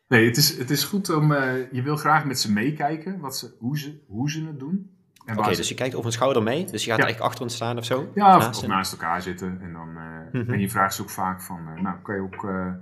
[0.07, 3.37] Nee, het is, het is goed om, uh, je wil graag met ze meekijken, wat
[3.37, 4.98] ze, hoe, ze, hoe ze het doen.
[5.37, 7.03] Oké, dus je kijkt over een schouder mee, dus je gaat ja.
[7.05, 8.11] eigenlijk achter ons staan of zo?
[8.13, 9.61] Ja, of naast, naast elkaar zitten.
[9.61, 12.21] En, dan, uh, mm en je vraagt ze ook vaak van, uh, nou, kan je
[12.21, 12.73] ook, uh,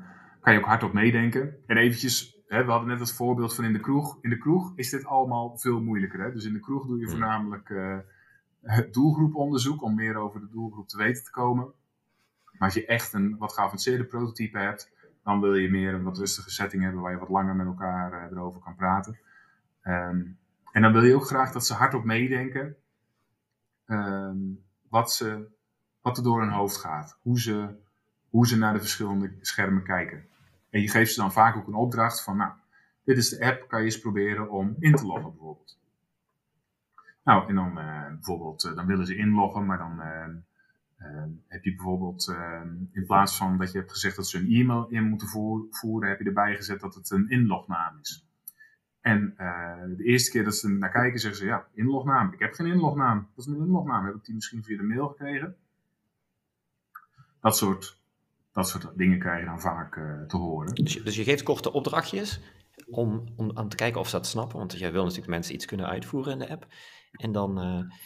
[0.41, 1.55] kan je ook hardop meedenken?
[1.65, 4.17] En eventjes, hè, we hadden net het voorbeeld van in de kroeg.
[4.21, 6.19] In de kroeg is dit allemaal veel moeilijker.
[6.19, 6.31] Hè?
[6.31, 7.11] Dus in de kroeg doe je mhm.
[7.11, 7.73] voornamelijk
[8.91, 11.65] doelgroeponderzoek om meer over de doelgroep te weten te komen.
[12.51, 14.91] Maar als je echt een wat geavanceerde prototype hebt,
[15.23, 18.31] dan wil je meer een wat rustige setting hebben waar je wat langer met elkaar
[18.31, 19.19] erover kan praten.
[19.83, 20.36] Um,
[20.77, 22.75] en dan wil je ook graag dat ze hardop meedenken
[23.85, 24.37] ehm,
[24.89, 25.47] wat, ze,
[26.01, 27.17] wat er door hun hoofd gaat.
[27.21, 27.75] Hoe ze,
[28.29, 30.27] hoe ze naar de verschillende schermen kijken.
[30.69, 32.51] En je geeft ze dan vaak ook een opdracht van, nou,
[33.03, 35.79] dit is de app, kan je eens proberen om in te loggen bijvoorbeeld.
[37.23, 40.35] Nou, en dan uh, bijvoorbeeld, uh, dan willen ze inloggen, maar dan, uh,
[40.97, 44.51] Ehm, heb je bijvoorbeeld, ehm, in plaats van dat je hebt gezegd dat ze een
[44.51, 45.27] e-mail in moeten
[45.69, 48.26] voeren, heb je erbij gezet dat het een inlognaam is.
[49.07, 52.33] En uh, de eerste keer dat ze naar kijken, zeggen ze, ja, inlognaam.
[52.33, 53.27] Ik heb geen inlognaam.
[53.35, 54.05] Wat is mijn inlognaam?
[54.05, 55.55] Heb ik die misschien via de mail gekregen?
[57.41, 57.97] Dat soort,
[58.51, 60.75] dat soort dingen krijg je dan vaak uh, te horen.
[60.75, 62.41] Dus je, dus je geeft korte opdrachtjes
[62.89, 64.57] om, om aan te kijken of ze dat snappen.
[64.57, 66.67] Want jij wil natuurlijk mensen iets kunnen uitvoeren in de app.
[67.11, 67.65] En, dan, uh,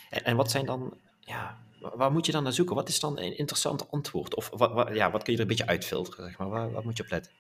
[0.10, 2.76] en, en, wat zijn dan, ja, waar moet je dan naar zoeken?
[2.76, 4.36] Wat is dan een interessant antwoord?
[4.36, 6.26] Of wat, wat ja, wat kun je er een beetje uitfilteren?
[6.26, 6.50] Zeg maar?
[6.50, 7.32] waar, waar moet je op letten?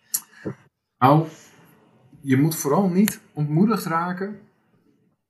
[0.97, 1.28] Nou,
[2.21, 4.39] je moet vooral niet ontmoedigd raken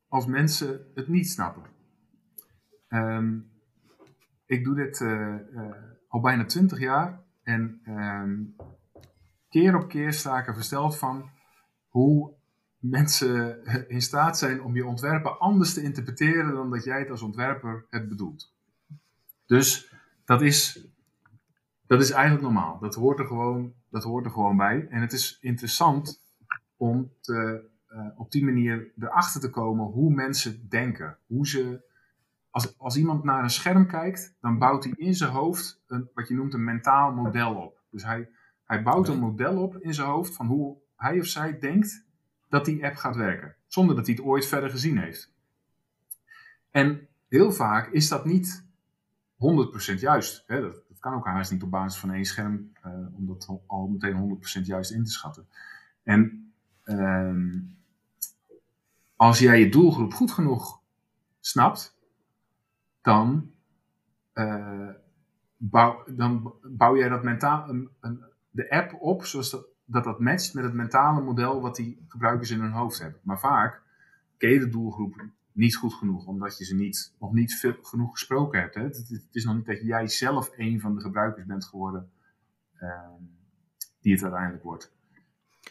[0.08, 1.64] als mensen het niet snappen.
[2.90, 3.52] Um,
[4.46, 5.74] ik doe dit uh, uh,
[6.08, 8.56] al bijna twintig jaar en um,
[9.50, 11.30] keer op keer sta ik er versteld van
[11.88, 12.34] hoe
[12.78, 13.64] mensen
[13.96, 17.86] in staat zijn om je ontwerpen anders te interpreteren dan dat jij het als ontwerper
[17.90, 18.54] het bedoelt.
[19.46, 19.94] Dus
[20.26, 20.88] dat is,
[21.88, 22.80] dat is eigenlijk normaal.
[22.80, 24.88] Dat hoort, er gewoon, dat hoort er gewoon bij.
[24.90, 26.21] En het is interessant
[26.82, 31.18] om te, uh, op die manier erachter te komen hoe mensen denken.
[31.28, 31.82] Hoe ze,
[32.50, 36.28] als, als iemand naar een scherm kijkt, dan bouwt hij in zijn hoofd een, wat
[36.28, 37.82] je noemt een mentaal model op.
[37.90, 38.30] Dus hij,
[38.64, 42.06] hij bouwt een model op in zijn hoofd van hoe hij of zij denkt
[42.50, 43.56] dat die app gaat werken.
[43.68, 45.34] Zonder dat hij het ooit verder gezien heeft.
[46.72, 48.66] En heel vaak is dat niet
[49.96, 50.44] 100% juist.
[50.48, 50.62] Hè?
[50.62, 53.88] Dat, dat, kan ook haast niet op basis van één scherm, uh, om dat al
[53.88, 55.48] meteen 100% juist in te schatten.
[56.04, 56.51] En
[56.86, 57.60] uh,
[59.16, 60.82] als jij je doelgroep goed genoeg
[61.40, 61.98] snapt,
[63.02, 63.52] dan,
[64.34, 64.90] uh,
[65.58, 70.20] bouw, dan bouw jij dat mentaal, een, een, de app op zoals dat, dat dat
[70.20, 73.20] matcht met het mentale model wat die gebruikers in hun hoofd hebben.
[73.24, 73.82] Maar vaak
[74.38, 78.60] ken je de doelgroep niet goed genoeg, omdat je ze niet, nog niet genoeg gesproken
[78.60, 78.76] hebt.
[78.76, 78.82] Hè?
[78.82, 82.12] Het, is nog niet dat jij zelf een van de gebruikers bent geworden
[82.80, 83.10] uh,
[84.02, 84.94] die het uiteindelijk wordt.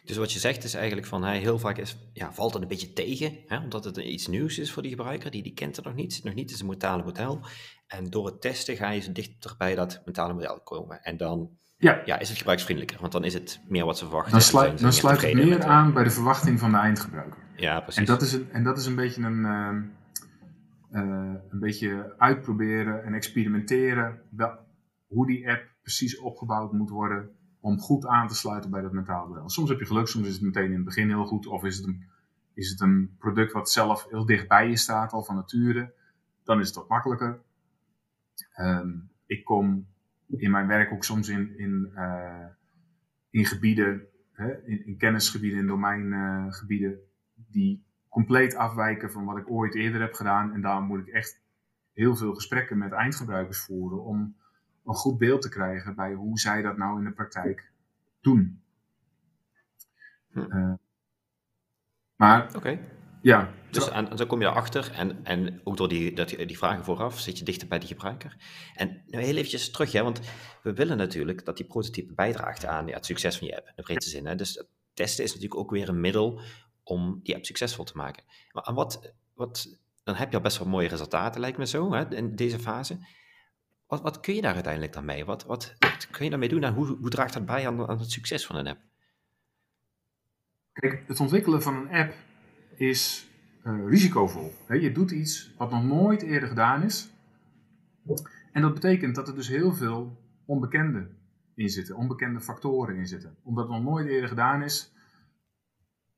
[0.05, 2.69] Dus wat je zegt is eigenlijk van hij heel vaak is, ja, valt het een
[2.69, 5.85] beetje tegen, hè, omdat het iets nieuws is voor die gebruiker, die, die kent het
[5.85, 7.41] nog niet, zit nog niet in zijn mentale model.
[7.87, 11.03] En door het testen ga je ze dichter bij dat mentale model komen.
[11.03, 12.03] En dan ja.
[12.05, 14.33] Ja, is het gebruiksvriendelijker, want dan is het meer wat ze verwachten.
[14.33, 17.39] Dan, sluit, dan sluit het meer aan bij de verwachting van de eindgebruiker.
[17.57, 18.01] Ja, precies.
[18.01, 23.05] En dat is een, en dat is een beetje een, uh, uh, een beetje uitproberen
[23.05, 24.59] en experimenteren wel,
[25.07, 29.29] hoe die app precies opgebouwd moet worden om goed aan te sluiten bij dat mentale
[29.29, 29.49] model.
[29.49, 31.77] Soms heb je geluk, soms is het meteen in het begin heel goed, of is
[31.77, 32.05] het een,
[32.55, 35.95] is het een product wat zelf heel dicht bij je staat, al van nature.
[36.45, 37.41] Dan is het wat makkelijker.
[38.61, 39.87] Um, ik kom
[40.27, 42.47] in mijn werk ook soms in, in, uh,
[43.31, 46.99] in gebieden, hè, in, kennisgebieden, in domeingebieden,
[47.35, 50.53] die compleet afwijken van wat ik ooit eerder heb gedaan.
[50.53, 51.43] En daar moet ik echt
[51.93, 54.37] heel veel gesprekken met eindgebruikers voeren om
[54.85, 57.71] een goed beeld te krijgen bij hoe zij dat nou in de praktijk
[58.21, 58.63] doen.
[60.31, 60.39] Hm.
[60.39, 60.73] Uh,
[62.17, 62.81] maar okay.
[63.23, 63.51] ja.
[63.71, 67.21] Dus en, dan kom je erachter en, en ook door die, dat, die vragen vooraf
[67.21, 68.37] zit je dichter bij de gebruiker.
[68.75, 70.21] En nou heel eventjes terug, hè, want
[70.63, 73.73] we willen natuurlijk dat die prototype bijdraagt aan ja, het succes van je app, in
[73.77, 74.27] de breedste zin.
[74.27, 74.35] Hè.
[74.35, 74.65] Dus
[74.95, 76.41] testen is natuurlijk ook weer een middel
[76.83, 78.25] om die app succesvol te maken.
[78.53, 82.15] Maar wat, wat, dan heb je al best wel mooie resultaten, lijkt me zo, hè,
[82.15, 82.99] in deze fase.
[83.91, 85.25] Wat, wat kun je daar uiteindelijk dan mee?
[85.25, 85.77] Wat, wat,
[86.11, 88.57] kun je daarmee doen en hoe, hoe draagt dat bij aan, aan het succes van
[88.57, 88.81] een app?
[90.73, 92.15] Kijk, het ontwikkelen van een app
[92.75, 93.29] is
[93.65, 94.53] uh, risicovol.
[94.69, 97.11] Je doet iets wat nog nooit eerder gedaan is.
[98.53, 101.09] En dat betekent dat er dus heel veel onbekende
[101.55, 103.37] in zitten, onbekende factoren in zitten.
[103.43, 104.93] Omdat het nog nooit eerder gedaan is,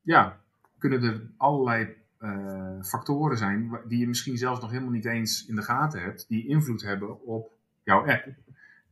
[0.02, 0.40] ja,
[0.78, 5.54] kunnen er allerlei uh, factoren zijn die je misschien zelfs nog helemaal niet eens in
[5.54, 8.26] de gaten hebt, die invloed hebben op jouw app.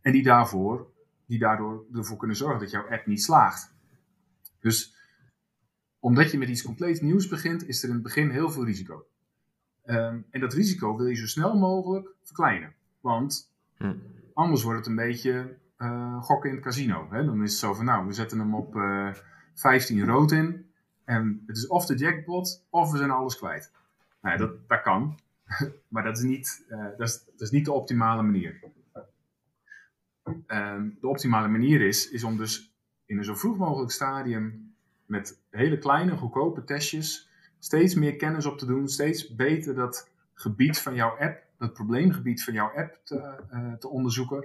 [0.00, 0.90] En die, daarvoor,
[1.26, 3.74] die daardoor ervoor kunnen zorgen dat jouw app niet slaagt.
[4.60, 4.94] Dus
[5.98, 9.06] omdat je met iets compleet nieuws begint, is er in het begin heel veel risico.
[9.86, 12.74] Um, en dat risico wil je zo snel mogelijk verkleinen.
[13.00, 13.94] Want hm.
[14.34, 17.08] anders wordt het een beetje uh, gokken in het casino.
[17.10, 17.24] Hè?
[17.24, 19.14] Dan is het zo van, nou, we zetten hem op uh, eh,
[19.54, 20.70] 15 rood in.
[21.04, 23.72] En het is of de jackpot, of we zijn alles kwijt.
[24.20, 25.18] Nou ja, dat, dat kan.
[25.88, 28.60] maar dat is, niet, uh, dat, is, dat is niet de optimale manier.
[30.46, 32.74] Um, de optimale manier is, is om dus
[33.06, 34.74] in een zo vroeg mogelijk stadium
[35.06, 40.78] met hele kleine, goedkope testjes steeds meer kennis op te doen, steeds beter dat gebied
[40.78, 44.44] van jouw app, dat probleemgebied van jouw app te, uh, te onderzoeken.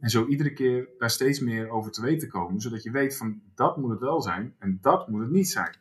[0.00, 3.40] En zo iedere keer daar steeds meer over te weten komen, zodat je weet van
[3.54, 5.74] dat moet het wel zijn en dat moet het niet zijn.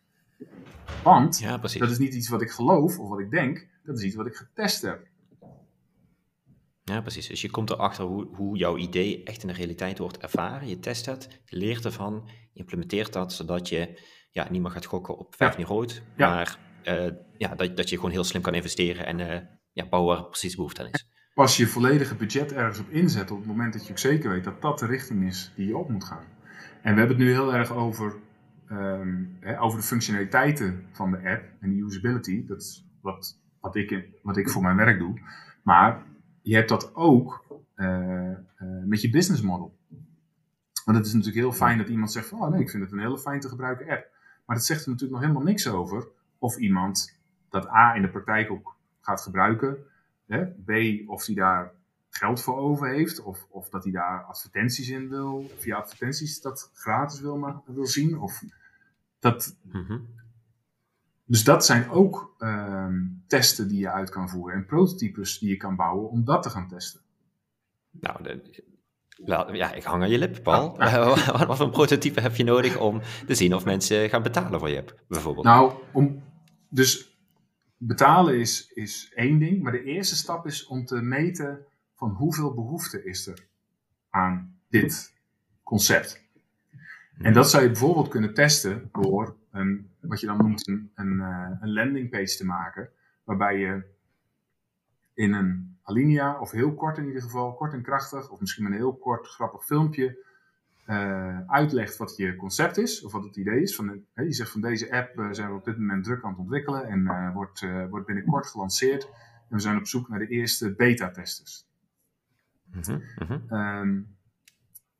[1.03, 4.03] Want ja, dat is niet iets wat ik geloof of wat ik denk, dat is
[4.03, 5.07] iets wat ik getest heb.
[6.91, 7.27] Ja, precies.
[7.27, 10.67] Dus je komt erachter hoe, hoe jouw idee echt in de realiteit wordt ervaren.
[10.67, 14.85] Je test het, je leert ervan, je implementeert dat, zodat je ja, niet meer gaat
[14.85, 16.29] gokken op vijf niet rood, Ja.
[16.29, 20.15] maar eh, ja, dat, dat je gewoon heel slim kan investeren en eh, ja, bouwen
[20.15, 21.07] waar precies behoefte aan is.
[21.33, 24.43] Pas je volledige budget ergens op inzet op het moment dat je ook zeker weet
[24.43, 26.23] dat dat de richting is die je op moet gaan.
[26.81, 28.15] En we hebben het nu heel erg over,
[28.67, 32.45] ehm, hè, over de functionaliteiten van de app en de usability.
[32.45, 35.19] Dat is wat, wat, ik, wat ik voor mijn werk doe.
[35.63, 36.03] Maar
[36.45, 38.37] je hebt dat ook eh, eh,
[38.85, 39.75] met je business model.
[40.85, 42.91] Want het is natuurlijk heel fijn dat iemand zegt van, oh nee, ik vind het
[42.91, 44.07] een hele fijn te gebruiken app.
[44.45, 47.17] Maar dat zegt er natuurlijk nog helemaal niks over of iemand
[47.49, 49.77] dat A in de praktijk ook gaat gebruiken.
[50.27, 50.45] Hè?
[50.45, 50.71] B,
[51.09, 51.71] of hij daar
[52.09, 56.69] geld voor over heeft, of, of dat hij daar advertenties in wil, via advertenties dat
[56.73, 58.17] gratis wil, ma- wil zien.
[58.19, 58.43] Of
[59.19, 59.99] dat, Mhm.
[61.25, 65.57] Dus dat zijn ook ehm, testen die je uit kan voeren en prototypes die je
[65.57, 67.01] kan bouwen om dat te gaan testen.
[67.91, 68.63] Nou, de,
[69.23, 70.75] wel, ja, ik hang aan je lip, Paul.
[70.77, 74.23] Ja, wat, wat voor een prototype heb je nodig om te zien of mensen gaan
[74.23, 75.45] betalen voor je app, bijvoorbeeld?
[75.45, 76.23] Nou, om,
[76.69, 77.17] dus
[77.77, 82.53] betalen is, is één ding, maar de eerste stap is om te meten van hoeveel
[82.53, 83.47] behoefte is er
[84.09, 85.13] aan dit
[85.63, 86.23] concept.
[87.17, 91.21] En dat zou je bijvoorbeeld kunnen testen door een, wat je dan noemt een, een,
[91.21, 92.89] eh, een landingpage te maken,
[93.23, 93.83] waarbij je
[95.13, 98.71] in een alinea, of heel kort in ieder geval, kort en krachtig, of misschien met
[98.71, 100.23] een heel kort grappig filmpje,
[100.85, 103.75] eh, uitlegt wat je concept is, of wat het idee is.
[103.75, 106.39] Van, je zegt van deze app eh, zijn we op dit moment druk aan het
[106.39, 109.03] ontwikkelen en wordt, wordt binnenkort gelanceerd.
[109.49, 111.67] En we zijn op zoek naar de eerste beta-testers.
[112.71, 113.39] Mhm, mhm.
[113.47, 114.01] Ehm,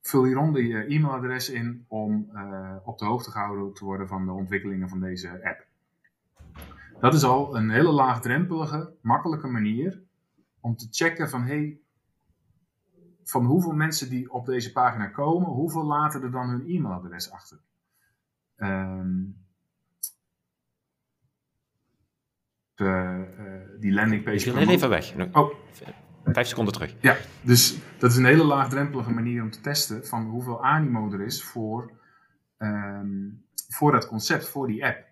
[0.07, 4.31] vul hieronder je e-mailadres in om eh, op de hoogte gehouden te worden van de
[4.31, 5.65] ontwikkelingen van deze app.
[6.99, 10.01] Dat is al een hele laagdrempelige, makkelijke manier
[10.59, 11.79] om te checken van hey,
[13.23, 17.59] van hoeveel mensen die op deze pagina komen, hoeveel laten er dan hun e-mailadres achter.
[18.55, 19.23] Ehm,
[22.75, 24.49] de, eh, die landingpage.
[24.51, 25.15] Heel ook- even weg.
[25.31, 25.53] Oh,
[26.25, 26.95] Vijf seconden terug.
[26.99, 31.21] ja, dus dat is een hele laagdrempelige manier om te testen van hoeveel animo er
[31.25, 31.91] is voor,
[32.57, 33.07] ehm,
[33.69, 35.03] voor dat concept, voor die app.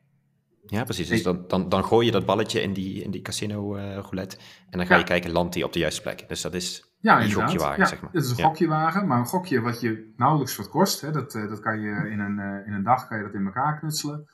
[0.66, 1.10] Ja, precies.
[1.10, 4.38] Dus dan, dan, dan gooi je dat balletje in die, in die casino eh, roulette
[4.70, 5.00] en dan ga Ja.
[5.00, 6.26] je kijken, landt die op de juiste plek.
[6.28, 8.12] Dus dat is Ja, een gokjewagen, ja, zeg maar.
[8.14, 8.44] Het is een Ja.
[8.44, 11.02] gokjewagen, maar een gokje wat je nauwelijks wat kost.
[11.02, 13.34] Hè, dat, eh, dat kan je in een, eh, in een dag kan je dat
[13.34, 14.28] in elkaar knutselen.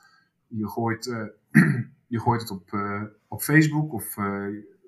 [0.46, 1.04] Je gooit,
[2.14, 2.70] je gooit het op,
[3.28, 4.16] op Facebook of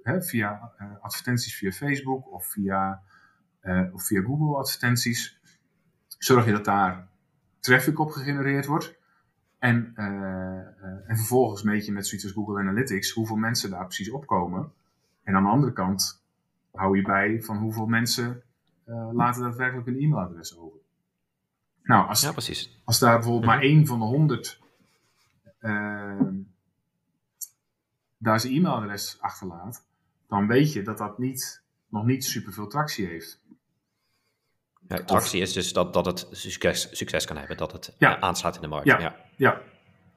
[0.02, 3.02] hè, via eh, advertenties via Facebook of via,
[3.60, 5.38] eh, of via Google advertenties.
[6.18, 7.08] Zorg je dat daar
[7.60, 9.00] traffic op gegenereerd wordt.
[9.58, 14.10] En, eh, en vervolgens meet je met zoiets als Google Analytics hoeveel mensen daar precies
[14.10, 14.72] opkomen.
[15.24, 16.24] En aan de andere kant
[16.72, 18.42] hou je bij van hoeveel mensen
[18.84, 20.78] eh, laten daadwerkelijk een e-mailadres over.
[21.82, 22.80] Nou, als, Ja, precies.
[22.84, 24.60] als daar bijvoorbeeld maar één van de honderd
[28.18, 29.86] daar zijn e-mailadres achterlaat,
[30.32, 33.40] dan weet je dat dat niet, nog niet superveel tractie heeft.
[34.88, 38.20] Ja, attractie is dus dat, dat het succes, succes kan hebben, dat het Ja.
[38.20, 38.86] aanslaat in de markt.
[38.86, 39.00] Ja.
[39.00, 39.16] Ja.
[39.36, 39.60] Ja,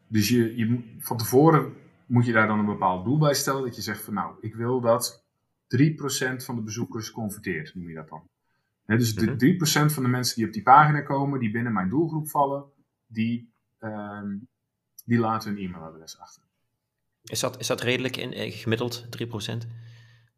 [0.08, 1.74] dus je, je, van tevoren
[2.06, 3.64] moet je daar dan een bepaald doel bij stellen.
[3.64, 5.24] Dat je zegt van nou, ik wil dat
[5.68, 8.28] 3% van de bezoekers converteert, noem je dat dan.
[8.86, 9.38] Dus de Mhm.
[9.38, 12.64] 3% van de mensen die op die pagina komen, die binnen mijn doelgroep vallen,
[13.08, 14.38] die, ehm,
[15.06, 16.44] die laten hun e-mailadres achter.
[17.24, 19.68] Is, dat, is dat redelijk in, eh, gemiddeld 3%?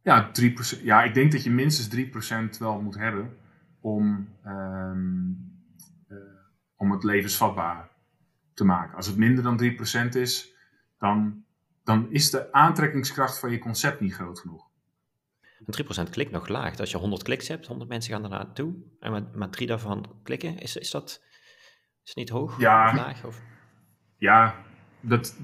[0.08, 3.38] Ja, 3%, ja, ik denk dat je minstens 3% wel moet hebben
[3.80, 5.32] om, ehm,
[6.08, 6.18] eh,
[6.76, 7.90] om het levensvatbaar
[8.54, 8.96] te maken.
[8.96, 10.54] Als het minder dan 3% is,
[11.00, 11.44] dan,
[11.84, 14.70] dan is de aantrekkingskracht van je concept niet groot genoeg.
[15.66, 16.80] Een 3% klik nog laag.
[16.80, 20.20] Als je 100 kliks hebt, 100 mensen gaan er naartoe en maar, maar drie daarvan
[20.24, 21.24] klikken, is, is dat
[22.04, 22.90] is niet hoog Ja.
[22.90, 23.24] of laag?
[23.26, 23.42] Of?
[24.18, 24.56] Ja,
[25.02, 25.38] dat,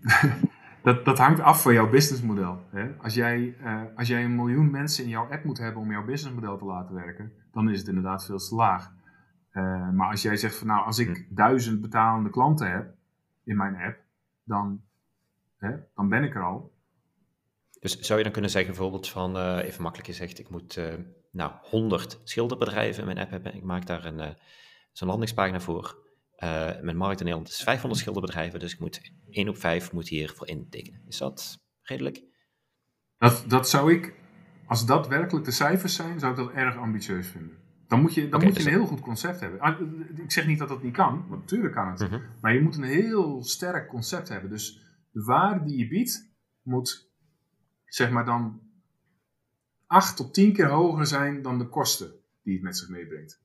[0.82, 2.62] dat, dat hangt af van jouw businessmodel.
[2.70, 2.90] Hè?
[2.98, 6.04] Als, jij, eh, als jij een miljoen mensen in jouw app moet hebben om jouw
[6.04, 8.92] businessmodel te laten werken, dan is het inderdaad veel te laag.
[9.52, 12.94] Eh, maar als jij zegt van nou, als ik duizend betalende klanten heb
[13.44, 13.98] in mijn app,
[14.44, 14.82] dan,
[15.56, 16.72] hè, dan ben ik er al.
[17.80, 20.94] Dus zou je dan kunnen zeggen bijvoorbeeld van, eh, even makkelijk gezegd, ik moet eh,
[21.30, 23.54] nou 100 schilderbedrijven in mijn app hebben.
[23.54, 24.36] Ik maak daar een,
[24.92, 25.96] zo'n landingspagina voor.
[26.42, 29.00] Eh, mijn markt in Nederland is 500 schilderbedrijven, dus ik moet
[29.30, 31.02] 1 op 5 moet hiervoor intekenen.
[31.06, 32.22] Is dat redelijk?
[33.18, 34.14] Dat, dat zou ik,
[34.66, 37.56] als dat werkelijk de cijfers zijn, zou ik dat erg ambitieus vinden.
[37.86, 39.60] Dan moet je, dan moet je dus een heel goed concept hebben.
[39.60, 39.80] Ah,
[40.16, 42.00] Ik zeg niet dat dat niet kan, want natuurlijk kan het.
[42.00, 42.20] Mhm.
[42.40, 44.50] Maar je moet een heel sterk concept hebben.
[44.50, 47.10] Dus de waarde die je biedt, moet
[47.84, 48.60] zeg maar dan
[49.86, 53.41] acht tot tien keer hoger zijn dan de kosten die het met zich meebrengt.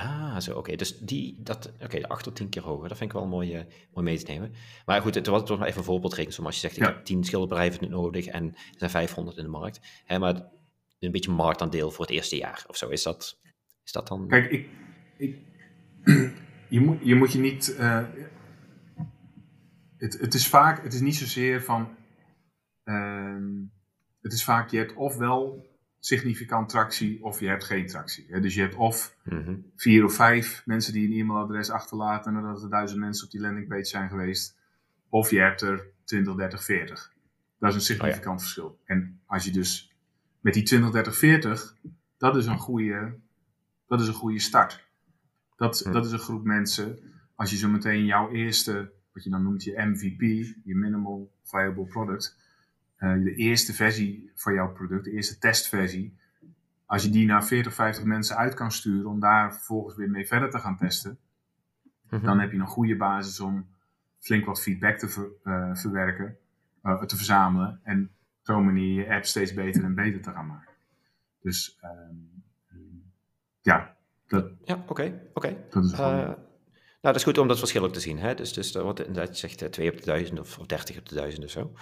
[0.00, 0.76] Ah, zo, oké.
[0.76, 2.88] Dus die, dat, oké, acht tot tien keer hoger.
[2.88, 4.52] Dat vind ik wel mooi, uh, mooi mee te nemen.
[4.86, 6.46] Maar goed, het was, het was maar even een voorbeeldrekening.
[6.46, 9.80] Als je zegt, ik heb tien schilderbedrijven nodig en er zijn 500 in de markt.
[10.04, 10.34] Hè, maar
[10.98, 12.88] een beetje marktaandeel voor het eerste jaar of zo.
[12.88, 13.40] Is dat,
[13.84, 14.28] is dat dan...
[14.28, 14.68] Kijk, ik,
[15.16, 15.38] ik,
[16.68, 17.76] je, moet, je moet je niet...
[17.78, 18.04] Uh,
[19.96, 21.96] het, het is vaak, het is niet zozeer van...
[22.84, 23.36] Uh,
[24.20, 25.69] het is vaak, je hebt ofwel
[26.00, 28.40] significant tractie of je hebt geen tractie.
[28.40, 29.56] Dus je hebt of mhm.
[29.76, 33.84] vier of vijf mensen die een e-mailadres achterlaten nadat er duizend mensen op die landingpage
[33.84, 34.58] zijn geweest.
[35.08, 37.12] Of je hebt er 20, 30, 40.
[37.58, 38.78] Dat is een significant oh verschil.
[38.84, 39.94] En als je dus
[40.40, 41.76] met die 20, 30, 40,
[42.18, 43.18] dat is een goede,
[43.86, 44.88] dat is een goede start.
[45.56, 45.92] Dat, mhm.
[45.92, 46.98] dat is een groep mensen.
[47.34, 50.20] Als je zo meteen jouw eerste, wat je dan noemt je MVP,
[50.64, 52.36] je Minimal Viable Product,
[53.00, 56.16] uh, de eerste versie van jouw product, de eerste testversie,
[56.86, 60.26] als je die naar 40, 50 mensen uit kan sturen om daar vervolgens weer mee
[60.26, 61.18] verder te gaan testen,
[62.10, 62.24] mhm.
[62.24, 63.66] dan heb je een goede basis om
[64.18, 66.36] flink wat feedback te uh, verwerken,
[66.82, 68.02] uh, te verzamelen en
[68.38, 70.72] op zo'n manier je app steeds beter en beter te gaan maken.
[71.42, 72.42] Dus um,
[73.60, 75.56] ja, dat, ja, oké, oké.
[75.70, 75.92] Dat is
[77.00, 78.18] nou, dat is goed om dat verschil ook te zien.
[78.18, 78.34] Hè?
[78.34, 81.44] Dus, dus wat inderdaad je zegt 2 op de 1000 of, 30 op de 1000
[81.44, 81.72] of zo.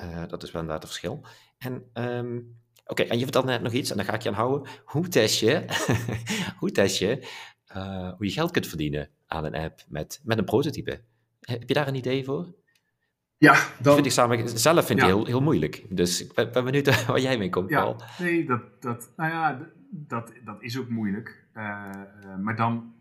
[0.00, 1.26] Uh, dat is wel inderdaad een verschil.
[1.58, 4.34] En, um, oké, en je vertelde net nog iets, en daar ga ik je aan
[4.34, 4.70] houden.
[4.84, 5.64] Hoe test je,
[6.60, 7.28] hoe, test je
[7.76, 11.00] uh, hoe je geld kunt verdienen aan een app met, met een prototype?
[11.40, 12.54] Heb je daar een idee voor?
[13.36, 13.62] Ja, dan...
[13.80, 15.84] Dat vind ik samen, zelf vind ik heel, heel moeilijk.
[15.88, 18.02] Dus ik ben, ben benieuwd waar jij mee komt, ja, Paul.
[18.18, 19.60] Nee, dat, dat, nou ja,
[19.90, 21.46] dat, dat is ook moeilijk.
[21.54, 21.92] Uh,
[22.40, 22.94] maar dan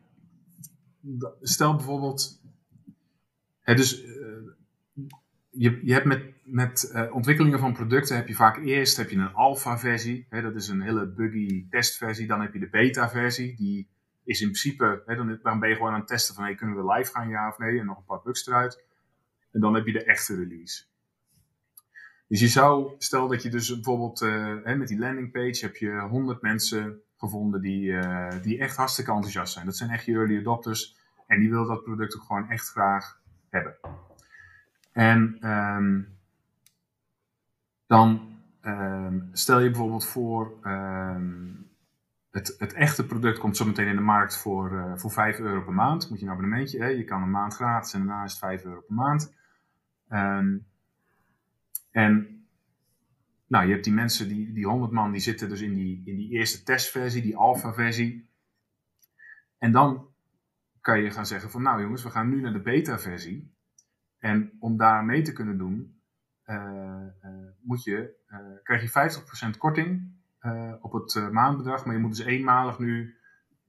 [1.41, 2.41] stel bijvoorbeeld,
[3.61, 4.07] hè, dus uh,
[5.49, 9.17] je, je hebt met, met uh, ontwikkelingen van producten heb je vaak eerst heb je
[9.17, 13.09] een alpha versie, hè, dat is een hele buggy testversie, dan heb je de beta
[13.09, 13.87] versie, die
[14.23, 16.75] is in principe, hè, dan, dan ben je gewoon aan het testen van hey, kunnen
[16.75, 18.85] we live gaan ja of nee en nog een paar bugs eruit.
[19.51, 20.83] En dan heb je de echte release.
[22.27, 25.99] Dus je zou, stel dat je dus bijvoorbeeld uh, hè, met die landingpage heb je
[25.99, 27.95] 100 mensen gevonden die,
[28.41, 29.65] die echt hartstikke enthousiast zijn.
[29.65, 30.96] Dat zijn echt je early adopters.
[31.27, 33.77] En die willen dat product ook gewoon echt graag hebben.
[34.91, 36.17] En um,
[37.85, 41.69] dan um, stel je bijvoorbeeld voor, um,
[42.31, 45.61] het, het, echte product komt zo meteen in de markt voor, uh, voor 5 euro
[45.63, 46.09] per maand.
[46.09, 46.87] Moet je een abonnementje, hè?
[46.87, 49.35] je kan een maand gratis en daarna is het 5 euro per maand.
[51.91, 52.37] en
[53.47, 56.15] nou, je hebt die mensen, die, die 100 man, die zitten dus in die, in
[56.15, 58.29] die eerste testversie, die alpha versie.
[59.57, 60.07] En dan
[60.87, 63.55] kan je gaan zeggen van, nou jongens, we gaan nu naar de beta versie.
[64.17, 66.01] En om daar mee te kunnen doen,
[66.45, 66.55] uh,
[67.23, 70.15] uh, moet je, uh, krijg je 50% korting
[70.81, 71.85] op het maandbedrag.
[71.85, 73.17] Maar je moet dus eenmalig nu,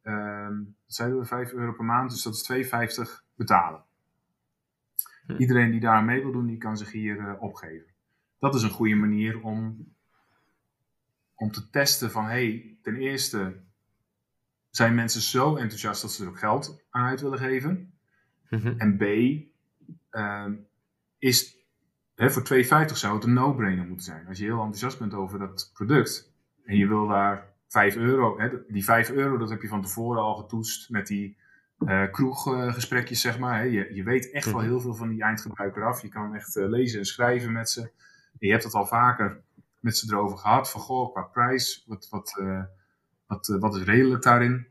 [0.03, 3.85] ehm, zeiden we, 5 euro per maand, dus dat is 2,50 betalen.
[5.27, 5.37] Hm.
[5.37, 7.97] Iedereen die daar mee wil doen, die kan zich hier opgeven
[8.39, 9.87] dat is een goede manier om,
[11.35, 13.61] om te testen van, hey, ten eerste
[14.79, 17.93] zijn mensen zo enthousiast dat ze er ook geld aan uit willen geven.
[18.51, 18.75] Mhm.
[18.79, 19.03] En B,
[20.13, 20.47] uh,
[21.19, 21.57] is
[22.15, 24.27] hè, voor 2,50 zou het een no-brainer moeten zijn.
[24.27, 26.33] Als je heel enthousiast bent over dat product
[26.65, 30.23] en je wil daar 5 euro, hè, die 5 euro dat heb je van tevoren
[30.23, 31.37] al getoetst met die
[31.79, 33.59] uh, kroeggesprekjes, zeg maar.
[33.59, 33.63] Hè.
[33.63, 34.65] Je, je weet echt wel mhm.
[34.65, 36.03] heel veel van die eindgebruiker af.
[36.03, 37.91] Je kan echt uh, lezen en schrijven met ze
[38.39, 39.41] je hebt het al vaker
[39.81, 40.71] met ze erover gehad.
[40.71, 42.63] Van goh, qua prijs, wat, wat, uh,
[43.29, 44.67] wat, uh, wat is redelijk daarin?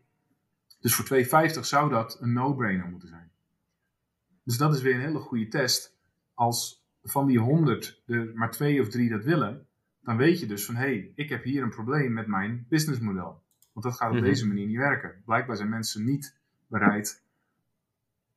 [0.79, 1.17] Dus voor
[1.53, 3.31] 2,50 zou dat een no-brainer moeten zijn.
[4.43, 5.95] Dus dat is weer een hele goede test.
[6.33, 9.67] Als van die 100 er maar twee of drie dat willen,
[10.01, 13.41] dan weet je dus van hé, hey, ik heb hier een probleem met mijn businessmodel.
[13.73, 14.25] Want dat gaat op mhm.
[14.25, 15.21] deze manier niet werken.
[15.25, 17.23] Blijkbaar zijn mensen niet bereid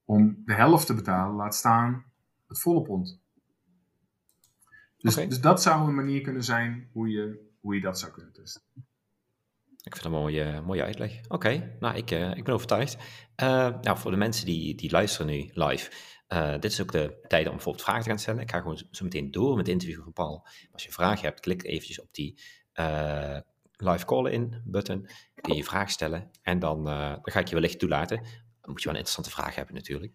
[0.05, 2.05] om de helft te betalen, laat staan
[2.47, 3.21] het volle pond.
[4.99, 8.33] Dus, dus dat zou een manier kunnen zijn hoe je, hoe je dat zou kunnen
[8.33, 8.63] testen.
[9.85, 11.21] Ik vind dat een mooie, mooie uitleg.
[11.29, 12.97] Oké, nou, ik, uh, ik ben overtuigd.
[13.43, 13.49] Uh,
[13.81, 15.91] nou, voor de mensen die, die luisteren nu live,
[16.29, 18.43] uh, dit is ook de tijd om bijvoorbeeld vragen te gaan stellen.
[18.43, 20.47] Ik ga gewoon zo meteen door met het interview van Paul.
[20.73, 22.41] Als je vragen hebt, klik eventjes op die
[23.77, 25.09] live call in button.
[25.35, 28.83] Kun je je vraag stellen en dan, dan ga ik je wellicht toelaten dan moet
[28.83, 30.13] je wel een interessante vraag hebben natuurlijk.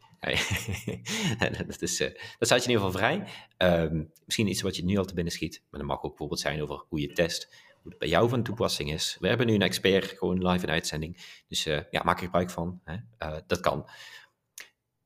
[1.68, 3.28] dat, is, dat staat je in ieder geval vrij.
[3.58, 5.64] Um, misschien iets wat je nu al te binnen schiet.
[5.70, 7.56] Maar dat mag ook bijvoorbeeld zijn over hoe je test.
[7.86, 9.18] Hoe het bij jou van toepassing is.
[9.20, 11.42] We hebben nu een expert gewoon live in uitzending.
[11.48, 12.82] Dus uh, ja, maak er gebruik van.
[12.84, 12.94] Hè?
[12.94, 13.90] Uh, dat kan.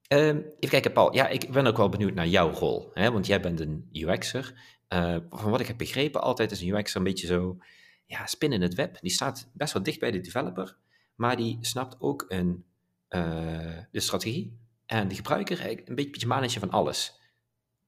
[0.07, 1.13] Um, even kijken, Paul.
[1.13, 2.91] Ja, ik ben ook wel benieuwd naar jouw rol.
[2.93, 3.11] Hè?
[3.11, 4.53] Want jij bent een UX'er.
[5.29, 7.57] van wat ik heb begrepen, altijd is een UX'er een beetje zo
[8.05, 8.97] ja, spin in het web.
[9.01, 10.77] Die staat best wel dicht bij de developer,
[11.15, 12.65] maar die snapt ook een,
[13.91, 17.18] de strategie en de gebruiker een beetje, beetje manager van alles.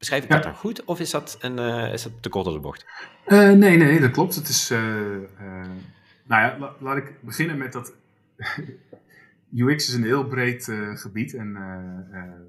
[0.01, 1.57] Beschrijf ik dat dan goed of is dat, een,
[1.91, 2.85] is dat te kort door de bocht?
[3.27, 4.35] nee, nee, dat klopt.
[4.35, 7.93] Het is, nou ja, laat ik beginnen met dat
[9.55, 11.57] UX is een heel breed gebied en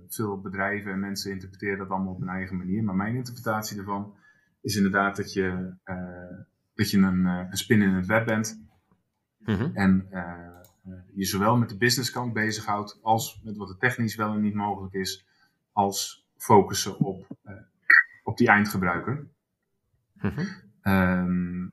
[0.09, 2.85] veel bedrijven en mensen interpreteren dat allemaal op hun eigen manier.
[2.85, 4.15] Maar mijn interpretatie ervan
[4.61, 5.75] is inderdaad dat je,
[6.75, 8.61] dat je een, een spin in het web bent
[9.39, 10.09] mm en
[11.15, 14.95] je zowel met de businesskant bezighoudt als met wat er technisch wel en niet mogelijk
[14.95, 15.27] is,
[15.73, 17.27] als focussen op,
[18.23, 19.27] op die eindgebruiker.
[20.13, 21.73] Mm -hmm.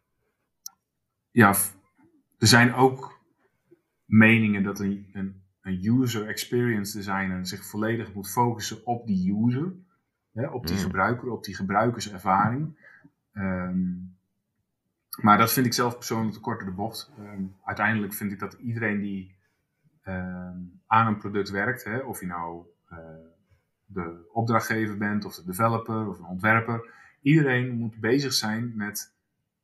[1.32, 1.55] ja,
[2.38, 3.20] er zijn ook
[4.05, 9.74] meningen dat een, een, een, user experience designer zich volledig moet focussen op die user,
[10.34, 10.86] hè, op die hmm.
[10.86, 12.78] gebruiker, op die gebruikerservaring.
[13.34, 13.88] Ehm,
[15.22, 17.11] maar dat vind ik zelf persoonlijk te kort de bocht.
[17.17, 19.38] Ehm, uiteindelijk vind ik dat iedereen die
[20.01, 20.57] ehm,
[20.88, 22.97] aan een product werkt, hè, of je nou uh,
[23.94, 29.14] de opdrachtgever bent, of de developer, of een ontwerper, iedereen moet bezig zijn met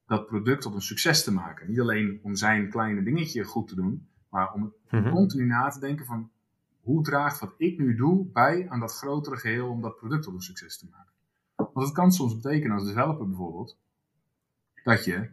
[0.06, 1.70] dat product tot een succes te maken.
[1.70, 5.80] Niet alleen om zijn kleine dingetje goed te doen, maar om mm continu na te
[5.80, 6.32] denken van
[6.82, 10.34] hoe draagt wat ik nu doe bij aan dat grotere geheel om dat product tot
[10.34, 11.14] een succes te maken.
[11.56, 13.78] Want het kan soms betekenen als developer bijvoorbeeld,
[14.84, 15.30] dat je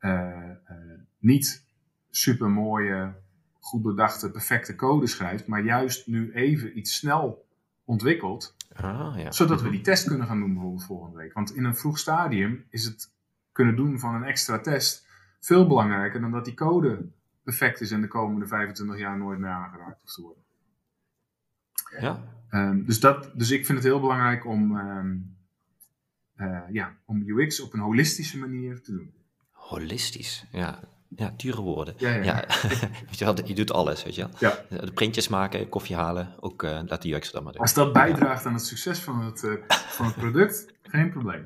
[0.00, 1.64] uh, uh, niet
[2.10, 3.14] super mooie,
[3.60, 7.47] goed bedachte, perfecte code schrijft, maar juist nu even iets snel
[7.88, 9.32] ontwikkelt, ah, ja.
[9.32, 9.74] zodat we mhm.
[9.74, 11.32] die test kunnen gaan doen bijvoorbeeld volgende week.
[11.32, 13.12] Want in een vroeg stadium is het
[13.52, 15.06] kunnen doen van een extra test
[15.40, 17.08] veel belangrijker dan dat die code
[17.42, 20.42] perfect is en de komende 25 jaar nooit meer aangeraakt hoeft te worden.
[22.00, 22.22] Ja.
[22.50, 25.36] Um, dus, dat, dus ik vind het heel belangrijk om, um,
[26.36, 29.12] uh, ja, om UX op een holistische manier te doen.
[29.50, 30.80] Holistisch, ja.
[31.16, 31.94] Ja, dure woorden.
[31.96, 32.44] Ja, ja.
[33.10, 33.34] ja.
[33.44, 34.30] je doet alles, weet je wel.
[34.38, 34.64] Ja.
[34.84, 37.60] De printjes maken, koffie halen, ook uh, laat de UX dan maar doen.
[37.60, 41.42] Als dat bijdraagt aan het succes van het, uh, van het product, geen probleem.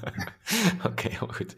[0.86, 1.54] Oké, heel goed.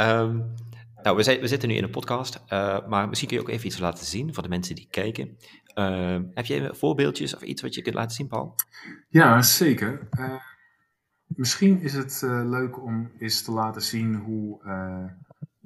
[0.00, 0.54] Um,
[1.02, 3.50] nou, we, zijn, we, zitten nu in een podcast, uh, maar misschien kun je ook
[3.50, 5.36] even iets laten zien voor de mensen die kijken.
[5.74, 8.54] Uh, heb je voorbeeldjes of iets wat je kunt laten zien, Paul?
[9.08, 10.08] Ja, zeker.
[11.26, 14.62] Misschien is het leuk om eens te laten zien hoe,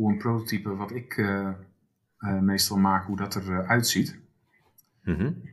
[0.03, 1.24] hoe een prototype wat ik
[2.18, 4.20] meestal maak, hoe dat eruit ziet.
[5.03, 5.50] Mm -hmm.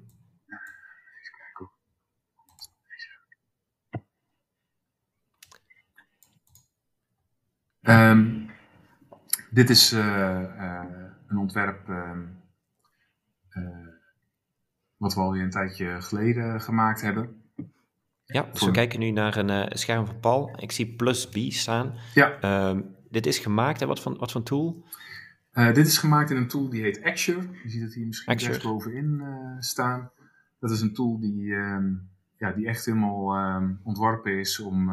[7.82, 8.50] Um,
[9.50, 12.18] dit is een ontwerp uh,
[14.98, 17.44] wat we al een tijdje geleden gemaakt hebben.
[18.26, 20.56] Ja, dus we kijken nu naar een scherm van Paul.
[20.60, 21.94] Ik zie plus B staan.
[22.14, 22.68] Ja.
[22.70, 24.84] Um, dit is gemaakt en wat voor, wat voor tool?
[25.54, 27.42] dit is gemaakt in een tool die heet Axure.
[27.64, 29.24] Je ziet het hier misschien rechts bovenin
[29.60, 30.12] staan.
[30.60, 34.92] Dat is een tool die, um, ja, die echt helemaal um, ontworpen is om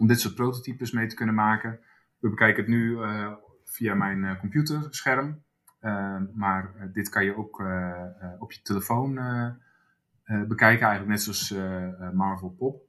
[0.00, 1.80] om dit soort prototypes mee te kunnen maken.
[2.18, 3.32] We bekijken het nu uh,
[3.64, 5.42] via mijn computerscherm.
[5.80, 7.62] Uh, maar dit kan je ook
[8.38, 9.14] op je telefoon
[10.24, 11.54] bekijken, eigenlijk net zoals
[12.14, 12.88] Marvel Pop.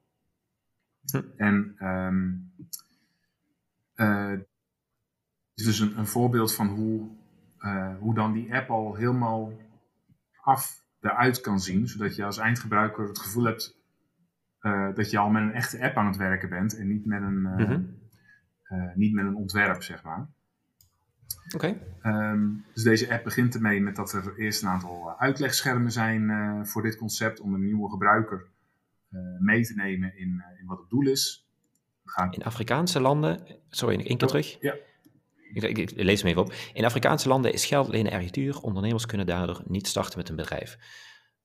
[1.11, 1.21] Hm.
[1.37, 1.75] En
[3.95, 4.45] um, dit
[5.53, 7.09] is dus een, een, voorbeeld van hoe,
[7.99, 9.53] hoe dan die app al helemaal
[10.41, 13.79] af eruit kan zien, zodat je als eindgebruiker het gevoel hebt
[14.61, 17.21] uh, dat je al met een echte app aan het werken bent en niet met
[17.21, 17.97] een, mm -hmm.
[18.95, 20.27] niet met een ontwerp, zeg maar.
[21.53, 21.55] Oké.
[21.55, 21.69] Okay.
[21.69, 26.65] Um, ehm, dus deze app begint ermee met dat er eerst een aantal uitlegschermen zijn
[26.67, 28.47] voor dit concept om een nieuwe gebruiker
[29.39, 31.50] mee te nemen in, in wat het doel is.
[32.31, 34.57] In Afrikaanse landen, sorry, één keer terug.
[34.59, 34.75] Ja.
[35.53, 36.53] Ik, ik, ik, lees hem even op.
[36.73, 38.61] In Afrikaanse landen is geld lenen erg duur.
[38.61, 40.77] Ondernemers kunnen daardoor niet starten met een bedrijf.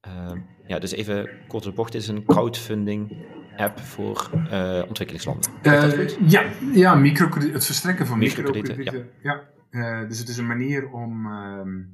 [0.07, 0.33] Uh,
[0.67, 3.27] ja, dus even kort de bocht, is een crowdfunding
[3.57, 5.51] app voor uh, ontwikkelingslanden.
[5.63, 8.77] Uh, ja, ja microkrediet, het verstrekken van microkredieten.
[8.77, 9.55] Micro ja, ja.
[9.71, 11.85] Eh, dus het is een manier om, ehm,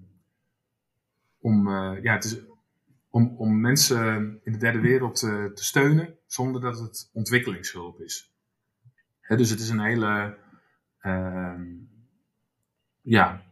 [1.38, 1.68] om,
[2.02, 2.40] ja, het is,
[3.10, 8.32] om, om mensen in de derde wereld te steunen zonder dat het ontwikkelingshulp is.
[9.29, 10.39] Dus het is een hele
[10.99, 11.62] ehm,
[13.03, 13.43] ja,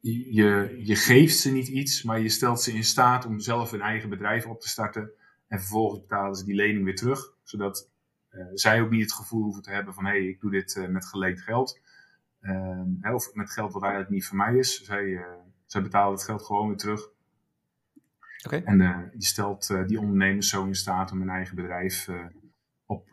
[0.00, 3.80] je, je geeft ze niet iets, maar je stelt ze in staat om zelf een
[3.80, 5.10] eigen bedrijf op te starten.
[5.48, 7.90] En vervolgens betalen ze die lening weer terug, zodat
[8.30, 10.76] uh, zij ook niet het gevoel hoeven te hebben van hé, hey, ik doe dit
[10.76, 11.80] uh, met geleend geld.
[12.40, 14.84] Uh, of met geld wat eigenlijk niet voor mij is.
[14.84, 15.24] Zij, eh,
[15.66, 17.08] zij betalen het geld gewoon weer terug.
[18.44, 18.62] Okay.
[18.62, 18.78] En
[19.18, 22.08] je stelt die ondernemers zo in staat om een eigen bedrijf
[22.86, 23.10] op,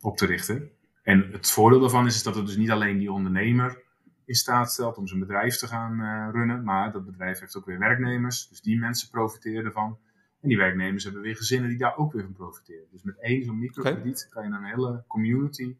[0.00, 0.70] op te richten.
[1.10, 3.82] En het voordeel daarvan is, is dat het dus niet alleen die ondernemer
[4.24, 6.64] in staat stelt om zijn bedrijf te gaan uh, runnen.
[6.64, 9.98] Maar dat bedrijf heeft ook weer werknemers, dus die mensen profiteren ervan.
[10.40, 12.86] En die werknemers hebben weer gezinnen die daar ook weer van profiteren.
[12.90, 15.76] Dus met één zo'n microkrediet kan je een hele community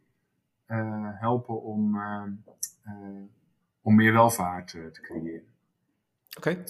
[0.68, 2.22] uh, helpen om, uh,
[3.80, 5.46] om meer welvaart te creëren.
[6.36, 6.50] Oké.
[6.50, 6.64] Okay.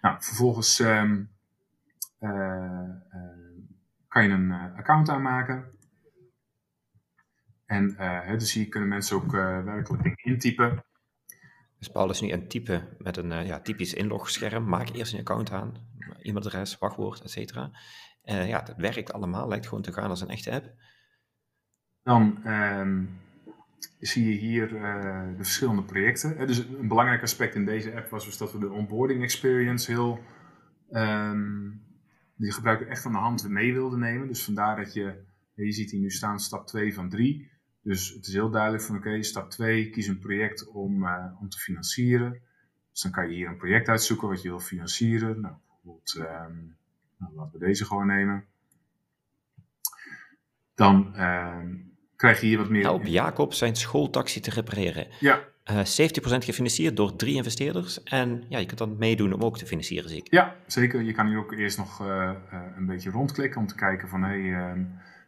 [0.00, 1.30] Nou, vervolgens um,
[4.08, 5.73] kan je een account aanmaken.
[7.66, 7.96] En
[8.38, 10.84] dus hier kunnen mensen ook werkelijk dingen intypen.
[11.78, 14.68] Dus Paul is nu een type met een uh, ja, typisch inlogscherm.
[14.68, 15.74] Maak eerst een account aan,
[16.18, 17.70] e-mailadres, wachtwoord, et cetera.
[18.22, 20.74] Ja, dat werkt allemaal, lijkt gewoon te gaan als een echte app.
[22.02, 23.20] Dan um,
[23.98, 26.46] zie je hier de verschillende projecten.
[26.46, 30.20] dus een belangrijk aspect in deze app was dus dat we de onboarding experience heel...
[30.90, 31.82] Um,
[32.36, 34.28] die gebruiker echt aan de hand mee wilden nemen.
[34.28, 37.52] Dus vandaar dat je, je ziet hier nu staan stap 2 van 3
[37.84, 41.48] dus het is heel duidelijk van oké, stap 2, kies een project om, uh, om
[41.48, 42.40] te financieren.
[42.90, 45.40] Dus dan kan je hier een project uitzoeken wat je wil financieren.
[45.40, 46.76] Nou, bijvoorbeeld, um,
[47.16, 48.44] nou, laten we deze gewoon nemen.
[50.74, 52.82] Dan um, krijg je hier wat meer...
[52.82, 55.06] Help Jacob zijn schooltaxi te repareren.
[55.20, 55.42] Ja.
[55.70, 55.82] Uh, 70%
[56.44, 58.02] gefinancierd door drie investeerders.
[58.02, 60.34] En ja, je kunt dan meedoen om ook te financieren, zeker?
[60.34, 61.02] Ja, zeker.
[61.02, 62.32] Je kan hier ook eerst nog uh,
[62.76, 64.22] een beetje rondklikken om te kijken van...
[64.22, 64.72] Hey, uh,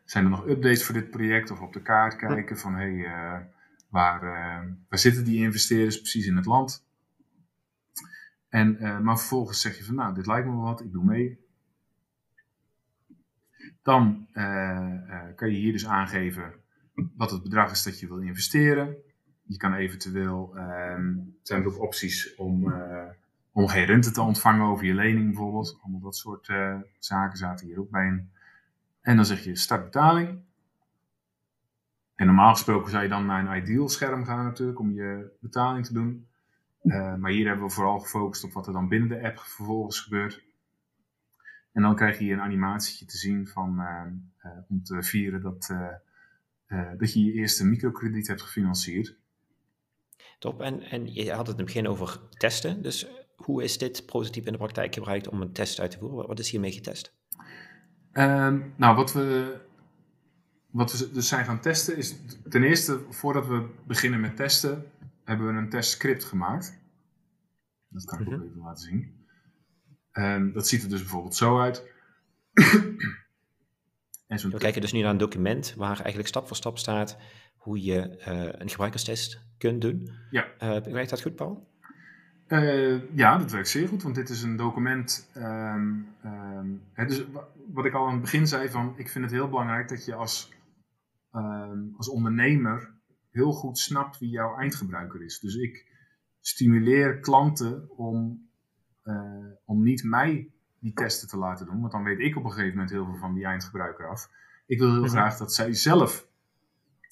[0.06, 3.38] zijn er nog updates voor dit project of op de kaart kijken van hey, uh,
[3.88, 6.84] waar, uh, waar zitten die investeerders precies in het land?
[8.48, 11.04] En, uh, maar vervolgens zeg je van nou, dit lijkt me wel wat, ik doe
[11.04, 11.44] mee.
[13.82, 14.26] Dan
[15.36, 16.52] kan je hier dus aangeven
[17.16, 18.96] wat het bedrag is dat je wil investeren.
[19.42, 22.74] Je kan eventueel, um, zijn er ook opties om,
[23.52, 25.78] om geen rente te ontvangen over je lening bijvoorbeeld.
[25.82, 26.52] Allemaal dat soort
[26.98, 28.30] zaken zaten hier ook bij een
[29.06, 30.38] en dan zeg je start betaling.
[32.14, 35.86] En normaal gesproken zou je dan naar een ideal scherm gaan natuurlijk om je betaling
[35.86, 36.26] te doen.
[36.82, 40.00] Uh, maar hier hebben we vooral gefocust op wat er dan binnen de app vervolgens
[40.00, 40.44] gebeurt.
[41.72, 44.02] En dan krijg je hier een animatietje te zien van, uh,
[44.44, 45.74] uh, om te vieren dat,
[46.98, 49.16] dat je je eerste microkrediet hebt gefinancierd.
[50.38, 52.82] Top, en, en je had het in het begin over testen.
[52.82, 56.28] Dus hoe is dit prototype in de praktijk gebruikt om een test uit te voeren?
[56.28, 57.14] Wat is hiermee getest?
[58.18, 59.56] Um, nou, wat we,
[60.70, 62.16] wat we dus zijn gaan testen is
[62.48, 64.90] ten eerste, voordat we beginnen met testen,
[65.24, 66.78] hebben we een testscript gemaakt.
[67.88, 68.42] Dat kan ik ook mhm.
[68.42, 69.26] even laten zien.
[70.12, 71.82] Um, dat ziet er dus bijvoorbeeld zo uit.
[74.26, 77.18] en we kijken dus nu naar een document waar eigenlijk stap voor stap staat
[77.56, 80.10] hoe je uh, een gebruikerstest kunt doen.
[80.30, 80.46] Ja.
[80.62, 81.68] Uh, werkt dat goed, Paul?
[82.48, 85.30] Uh, ja, dat werkt zeer goed, want dit is een document.
[85.36, 87.24] Um, um, hè, dus
[87.72, 90.14] wat ik al aan het begin zei, van ik vind het heel belangrijk dat je
[90.14, 90.52] als,
[91.32, 92.94] um, als ondernemer
[93.30, 95.40] heel goed snapt wie jouw eindgebruiker is.
[95.40, 95.86] Dus ik
[96.40, 98.48] stimuleer klanten om,
[99.04, 102.50] uh, om niet mij die testen te laten doen, want dan weet ik op een
[102.50, 104.30] gegeven moment heel veel van die eindgebruiker af.
[104.66, 105.10] Ik wil heel mhm.
[105.10, 106.26] graag dat zij zelf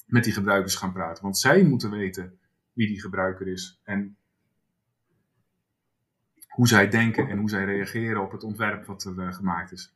[0.06, 2.38] met die gebruikers gaan praten, want zij moeten weten
[2.72, 3.80] wie die gebruiker is.
[3.84, 4.16] En
[6.54, 9.92] hoe zij denken en hoe zij reageren op het ontwerp wat er uh, gemaakt is.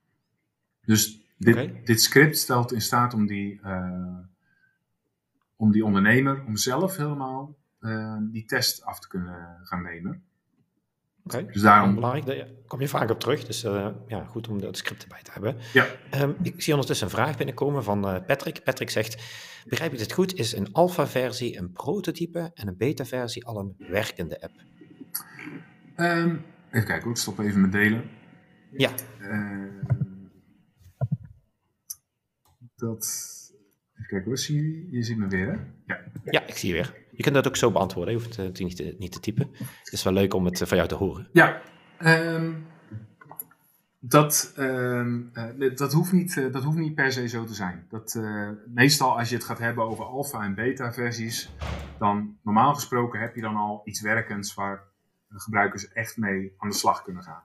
[0.84, 1.80] Dus dit, okay.
[1.84, 4.18] dit, script stelt in staat om die, uh,
[5.56, 10.22] om die ondernemer, om zelf helemaal uh, die test af te kunnen gaan nemen.
[11.24, 11.46] Okay.
[11.46, 11.94] Dus daarom...
[11.94, 13.60] Belangrijk, daar kom je vaak op terug, dus
[14.06, 15.56] ja, goed om dat script erbij te hebben.
[15.72, 15.86] Ja.
[16.14, 18.64] Um, ik zie ondertussen een vraag binnenkomen van Patrick.
[18.64, 19.22] Patrick zegt,
[19.66, 24.40] begrijp ik dit goed, is een alpha-versie een prototype en een beta-versie al een werkende
[24.40, 24.52] app?
[26.00, 28.10] Um, even kijken, ik stop even met delen.
[28.70, 28.90] Ja.
[29.20, 29.72] Uh,
[32.76, 33.06] dat.
[33.94, 35.56] Even kijken hoor, zie je, je ziet me weer, hè?
[35.86, 36.00] Ja.
[36.24, 37.06] ja, ik zie je weer.
[37.10, 39.50] Je kunt dat ook zo beantwoorden, je hoeft het niet te, niet te typen.
[39.56, 41.28] Het is wel leuk om het van jou te horen.
[41.32, 41.62] Ja,
[42.00, 42.66] um,
[43.98, 47.86] dat, um, uh, dat, hoeft niet, uh, dat hoeft niet per se zo te zijn.
[47.88, 51.50] Dat, uh, meestal als je het gaat hebben over alpha en beta versies,
[51.98, 54.87] dan normaal gesproken heb je dan al iets werkends waar
[55.28, 57.42] gebruikers echt mee aan de slag kunnen gaan.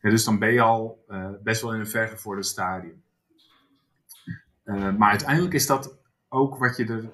[0.00, 3.02] Dus dan ben je al uh, best wel in een vergevorderd stadium.
[4.64, 5.98] Uh, maar uiteindelijk is dat
[6.28, 7.10] ook wat je er,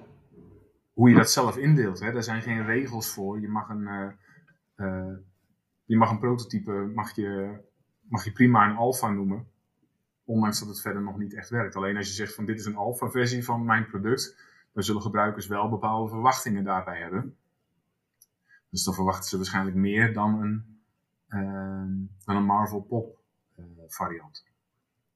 [0.93, 1.99] hoe je dat zelf indeelt.
[1.99, 2.11] Hè?
[2.11, 3.39] Er zijn geen regels voor.
[3.39, 4.13] Je mag een,
[4.77, 5.13] uh,
[5.85, 7.57] je mag een prototype mag je,
[8.01, 9.47] mag je prima een alpha noemen.
[10.25, 11.75] Ondanks dat het verder nog niet echt werkt.
[11.75, 14.37] Alleen als je zegt van dit is een alpha versie van mijn product,
[14.73, 17.37] dan zullen gebruikers wel bepaalde verwachtingen daarbij hebben.
[18.75, 20.79] Dus dan verwachten ze waarschijnlijk meer dan een,
[21.29, 23.19] uh, dan een Marvel Pop
[23.59, 24.45] uh, variant.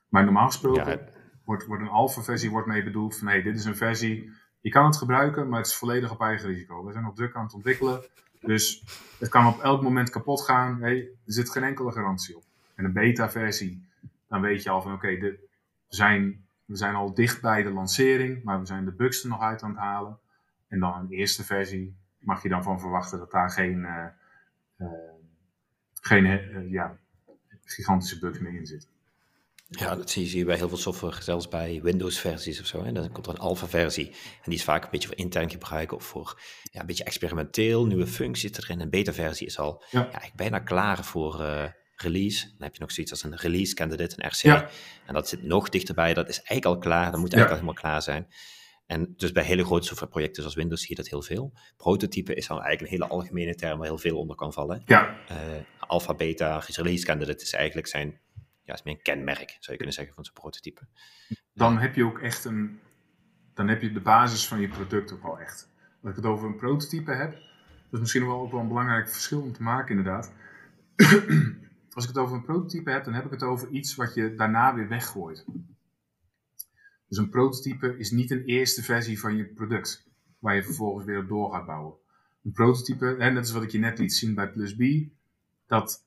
[0.10, 1.10] Maar normaal gesproken
[1.44, 4.70] wordt, wordt een alpha versie wordt mee bedoeld van hey, dit is een versie, je
[4.70, 6.86] kan het gebruiken, maar het is volledig op eigen risico.
[6.86, 8.04] We zijn nog druk aan het ontwikkelen
[8.40, 8.84] Dus
[9.20, 10.82] het kan op elk moment kapot gaan.
[10.82, 12.44] Hey, er zit geen enkele garantie op.
[12.76, 13.88] En een beta-versie,
[14.28, 15.48] dan weet je al van oké, we,
[15.88, 19.42] zijn, we zijn al dicht bij de lancering, maar we zijn de bugs er nog
[19.42, 20.20] uit aan het halen.
[20.68, 24.06] En dan een eerste versie mag je dan van verwachten dat daar geen, uh,
[24.78, 24.88] uh,
[25.94, 26.98] geen uh, ja,
[27.64, 28.90] gigantische bugs meer in zitten.
[29.70, 32.84] Ja, dat zie je bij heel veel software, zelfs bij Windows-versies of zo.
[32.84, 32.92] Hè.
[32.92, 36.04] Dan komt er een alpha-versie en die is vaak een beetje voor intern gebruik of
[36.04, 36.42] voor
[36.72, 38.80] ja, een beetje experimenteel, nieuwe functies erin.
[38.80, 40.10] Een beta-versie is al ja.
[40.12, 41.64] ja bijna klaar voor uh,
[41.96, 42.46] release.
[42.46, 44.42] Dan heb je nog zoiets als een release candidate, een RC.
[44.42, 44.70] Ja.
[45.06, 47.92] En dat zit nog dichterbij, dat is eigenlijk al klaar, dat moet eigenlijk al helemaal
[47.92, 48.28] klaar zijn.
[48.90, 51.54] En dus bij hele grote softwareprojecten zoals Windows zie je dat heel veel.
[51.78, 54.82] Prototype is dan eigenlijk een hele algemene term waar heel veel onder kan vallen.
[54.86, 55.18] Ja.
[55.32, 55.38] Uh,
[55.80, 58.20] alpha, beta, release candidate is eigenlijk zijn
[58.70, 60.82] ja, is meer een kenmerk, zou je kunnen zeggen, van zo'n prototype.
[61.54, 62.80] Dan heb je ook echt een,
[63.54, 65.70] dan heb je de basis van je product ook al echt.
[66.02, 69.10] Als ik het over een prototype heb, dat is misschien wel ook wel een belangrijk
[69.10, 70.34] verschil om te maken inderdaad.
[71.96, 74.36] Als ik het over een prototype heb, dan heb ik het over iets wat je
[74.36, 75.46] daarna weer weggooit.
[77.10, 80.08] Dus een prototype is niet een eerste versie van je product,
[80.40, 81.94] waar je vervolgens weer op door gaat bouwen.
[82.44, 84.82] Een prototype, en dat is wat ik je net liet zien bij Plus B,
[85.68, 86.04] dat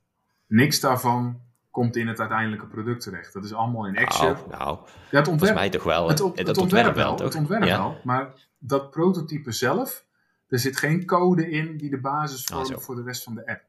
[0.46, 1.40] niks daarvan
[1.70, 3.32] komt in het uiteindelijke product terecht.
[3.32, 4.32] Dat is allemaal in Action.
[4.32, 4.78] Nou, nou
[5.10, 6.08] ja, het ontwerp, mij toch wel.
[6.08, 7.26] Het, het, het ontwerp, wel, toch?
[7.26, 10.04] Het ontwerp wel, maar dat prototype zelf,
[10.48, 13.46] er zit geen code in die de basis ah, vormt voor de rest van de
[13.46, 13.62] app.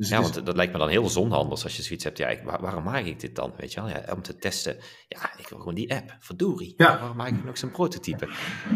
[0.00, 2.18] Dus ja, want dat lijkt me dan heel zonhandig als je zoiets hebt.
[2.18, 3.52] Ja, waarom maak ik dit dan?
[3.56, 3.88] Weet je wel?
[3.88, 4.76] Ja, om te testen.
[5.08, 6.16] Ja, ik wil gewoon die app.
[6.18, 6.74] Verdorie.
[6.76, 6.98] Ja.
[6.98, 8.28] Waarom maak ik nog zo'n prototype?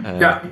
[0.03, 0.43] Uh, ja.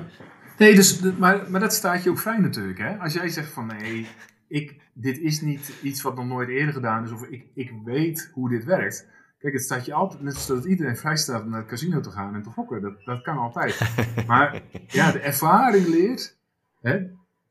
[0.57, 2.77] Nee, dus, maar, maar dat staat je ook fijn natuurlijk.
[2.77, 2.97] Hè?
[2.97, 4.07] Als jij zegt van nee,
[4.47, 8.29] ik, dit is niet iets wat nog nooit eerder gedaan is, of ik, ik weet
[8.33, 9.07] hoe dit werkt.
[9.39, 12.11] Kijk, het staat je altijd, net zoals iedereen vrij staat om naar het casino te
[12.11, 12.81] gaan en te gokken.
[12.81, 13.79] Dat, dat kan altijd.
[14.27, 16.37] maar ja, de ervaring leert.
[16.81, 16.99] Hè,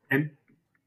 [0.07, 0.37] en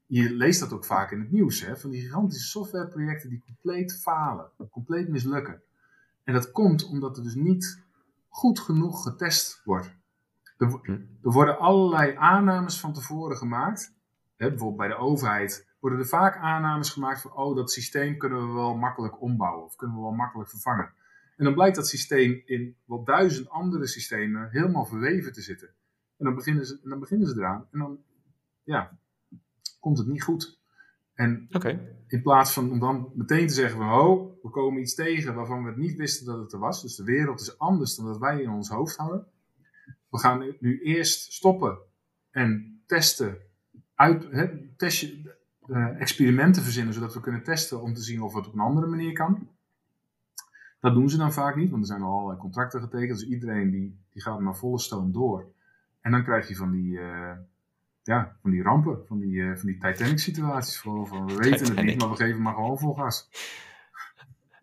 [0.06, 4.00] je leest dat ook vaak in het nieuws, hè, van die gigantische softwareprojecten die compleet
[4.00, 5.62] falen, compleet mislukken.
[6.24, 7.82] En dat komt omdat er dus niet
[8.28, 9.94] goed genoeg getest wordt.
[10.58, 10.90] Er, hm.
[11.22, 13.94] er worden allerlei aannames van tevoren gemaakt.
[14.36, 18.46] Hè, bijvoorbeeld bij de overheid worden er vaak aannames gemaakt van, oh, dat systeem kunnen
[18.46, 20.92] we wel makkelijk ombouwen of kunnen we wel makkelijk vervangen.
[21.36, 25.68] En dan blijkt dat systeem in wel duizend andere systemen helemaal verweven te zitten.
[26.16, 27.98] En dan beginnen ze, en dan beginnen ze eraan en dan,
[28.64, 28.98] ja,
[29.86, 30.60] komt het niet goed.
[31.14, 31.48] En
[32.06, 35.62] in plaats van om dan meteen te zeggen van, oh, we komen iets tegen waarvan
[35.62, 36.82] we het niet wisten dat het er was.
[36.82, 39.26] Dus de wereld is anders dan dat wij in ons hoofd hadden.
[40.10, 41.78] We gaan nu eerst stoppen
[42.30, 43.38] en testen.
[43.94, 44.28] Uit,
[44.76, 45.34] test je,
[45.66, 48.86] uh, experimenten verzinnen zodat we kunnen testen om te zien of het op een andere
[48.86, 49.48] manier kan.
[50.80, 53.18] Dat doen ze dan vaak niet, want er zijn al allerlei contracten getekend.
[53.18, 55.52] Dus iedereen die, die gaat maar volle stoom door.
[56.00, 57.32] En dan krijg je van die, uh,
[58.06, 60.78] ja, van die rampen, van die, uh, van die Titanic-situaties.
[60.78, 63.28] Van, van, we weten het niet, maar we geven maar gewoon vol gas.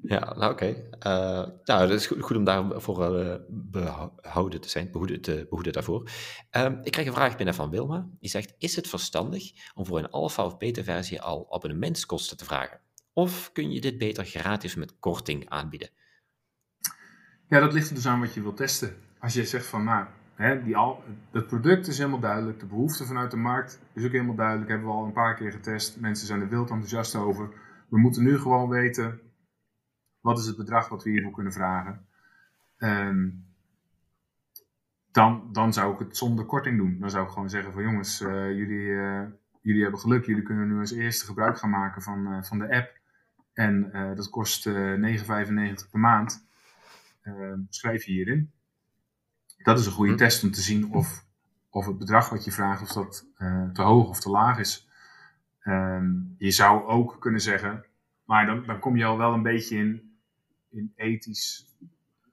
[0.01, 0.65] Ja, nou oké.
[0.65, 1.43] Okay.
[1.43, 5.73] Uh, nou, het is goed, goed om daarvoor uh, behouden te zijn, behoeden, te, behoeden
[5.73, 6.09] daarvoor.
[6.51, 8.09] Uh, ik krijg een vraag binnen van Wilma.
[8.19, 12.45] Die zegt, is het verstandig om voor een alpha of beta versie al abonnementskosten te
[12.45, 12.79] vragen?
[13.13, 15.89] Of kun je dit beter gratis met korting aanbieden?
[17.47, 18.95] Ja, dat ligt er dus aan wat je wilt testen.
[19.19, 23.05] Als je zegt van, nou, hè, die al, het product is helemaal duidelijk, de behoefte
[23.05, 26.27] vanuit de markt is ook helemaal duidelijk, hebben we al een paar keer getest, mensen
[26.27, 27.49] zijn er wild enthousiast over.
[27.89, 29.19] We moeten nu gewoon weten
[30.23, 32.05] wat is het bedrag wat we hiervoor kunnen vragen?
[32.77, 33.45] Um,
[35.11, 36.99] dan, dan zou ik het zonder korting doen.
[36.99, 39.23] Dan zou ik gewoon zeggen van jongens, uh, jullie, uh,
[39.61, 40.25] jullie hebben geluk.
[40.25, 43.01] Jullie kunnen nu als eerste gebruik gaan maken van, uh, van de app.
[43.53, 46.47] En dat kost 9,95 per maand.
[47.21, 48.51] Ehm, schrijf je hierin.
[49.63, 50.17] Dat is een goede hm.
[50.17, 51.25] test om te zien of,
[51.69, 53.25] of het bedrag wat je vraagt, of dat
[53.73, 54.87] te hoog of te laag is.
[55.65, 57.85] Um, je zou ook kunnen zeggen,
[58.25, 60.13] maar dan, dan kom je al wel een beetje in
[60.73, 61.75] in ethisch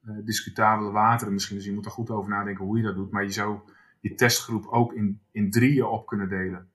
[0.05, 1.57] uh, discutabele wateren misschien.
[1.57, 3.11] Dus je moet er goed over nadenken hoe je dat doet.
[3.11, 3.59] Maar je zou
[4.01, 6.68] je testgroep ook in, in drieën op kunnen delen.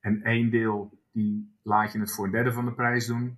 [0.00, 3.36] En één deel die laat je het voor een derde van de prijs doen.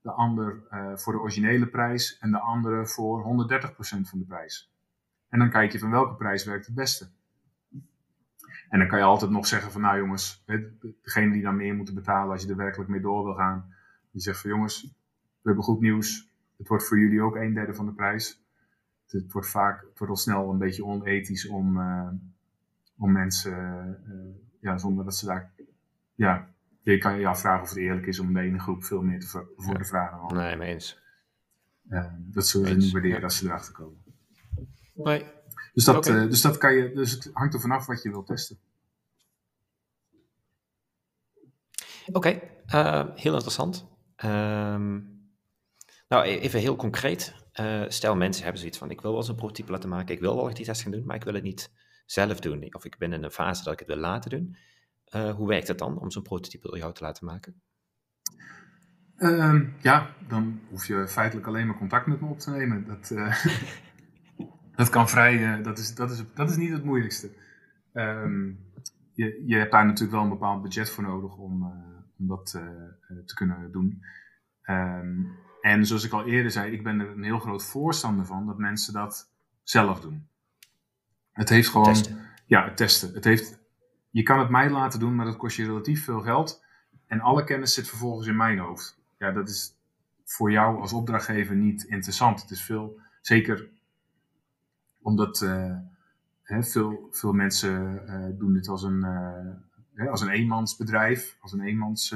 [0.00, 2.18] De ander uh, voor de originele prijs.
[2.18, 4.73] En de andere voor 130% van de prijs.
[5.34, 7.08] En dan kijk je van welke prijs werkt het beste.
[8.68, 10.44] En dan kan je altijd nog zeggen van nou jongens,
[11.02, 13.74] degene die dan meer moeten betalen als je er werkelijk mee door wil gaan.
[14.10, 14.90] Die zegt van jongens, we
[15.42, 18.42] hebben goed nieuws het wordt voor jullie ook een derde van de prijs.
[19.08, 22.08] Het, wordt vaak, het wordt al snel een beetje onethisch om, uh,
[22.96, 25.52] om mensen, uh, ja, zonder dat ze daar,
[26.14, 26.48] ja,
[26.82, 29.52] je kan je afvragen of het eerlijk is om de ene groep veel meer te,
[29.56, 30.28] voor te vragen.
[30.28, 31.02] Dan nee, mee eens.
[31.88, 34.03] Uh, dat zullen ze niet waarderen als ze erachter komen.
[34.94, 35.24] Nee.
[35.72, 36.28] Dus dat, okay.
[36.28, 38.58] dus dat kan je, dus het hangt er vanaf wat je wilt testen.
[42.12, 43.86] Oké, eh, heel interessant.
[44.16, 45.00] Ehm,
[46.08, 47.34] nou, e-, even heel concreet.
[47.60, 50.20] Uh, stel mensen hebben zoiets van, ik wil wel eens een prototype laten maken, ik
[50.20, 51.70] wil wel die test gaan doen, maar ik wil het niet
[52.06, 52.74] zelf doen.
[52.74, 54.56] Of ik ben in een fase dat ik het wil laten doen.
[55.14, 57.62] Uh, hoe werkt het dan om zo'n prototype door jou te laten maken?
[59.16, 62.86] Um, ja, dan hoef je feitelijk alleen maar contact met me op te nemen.
[62.86, 63.10] Dat,
[64.76, 67.30] dat kan vrij, dat, is, dat, is, dat is niet het moeilijkste.
[67.92, 68.58] Um,
[69.12, 71.62] je, je hebt daar natuurlijk wel een bepaald budget voor nodig om,
[72.18, 72.50] om dat
[73.26, 74.02] te kunnen doen.
[74.66, 78.46] Um, en zoals ik al eerder zei, ik ben er een heel groot voorstander van
[78.46, 79.30] dat mensen dat
[79.62, 80.28] zelf doen.
[81.32, 81.84] Het heeft gewoon.
[81.84, 82.18] Testen.
[82.46, 83.14] Ja, het testen.
[83.14, 83.58] Het heeft,
[84.10, 86.64] je kan het mij laten doen, maar dat kost je relatief veel geld.
[87.06, 88.98] En alle kennis zit vervolgens in mijn hoofd.
[89.18, 89.76] Ja, dat is
[90.24, 92.42] voor jou als opdrachtgever niet interessant.
[92.42, 93.68] Het is veel, zeker
[95.04, 95.76] omdat uh,
[96.42, 99.04] hè, veel, veel mensen uh, doen dit als een,
[99.94, 102.14] uh, als een eenmansbedrijf, als een eenmans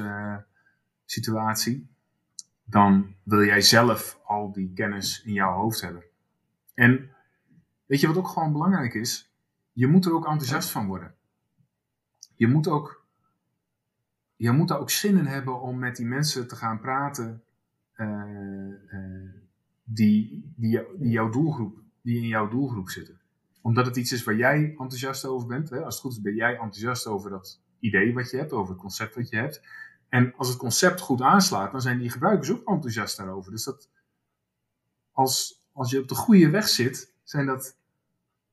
[1.05, 1.89] situatie
[2.69, 6.03] dan wil jij zelf al die kennis in jouw hoofd hebben.
[6.73, 7.09] En
[7.85, 9.33] weet je wat ook gewoon belangrijk is?
[9.73, 11.13] Je moet er ook enthousiast van worden.
[12.35, 13.05] Je moet ook,
[14.35, 17.43] je moet daar ook zin in hebben om met die mensen te gaan praten
[19.83, 23.19] die, die, die, jouw doelgroep, die in jouw doelgroep zitten.
[23.61, 25.69] Omdat het iets is waar jij enthousiast over bent.
[25.69, 25.83] Hè?
[25.83, 28.81] Als het goed is ben jij enthousiast over dat idee wat je hebt, over het
[28.81, 29.61] concept wat je hebt.
[30.09, 33.51] En als het concept goed aanslaat, dan zijn die gebruikers ook enthousiast daarover.
[33.51, 33.89] Dus dat,
[35.11, 37.77] als, als je op de goede weg zit, zijn dat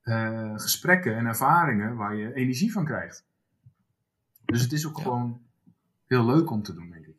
[0.03, 3.25] uh, gesprekken en ervaringen waar je energie van krijgt.
[4.45, 5.41] Dus het is ook gewoon
[6.05, 7.15] heel leuk om te doen, denk ik.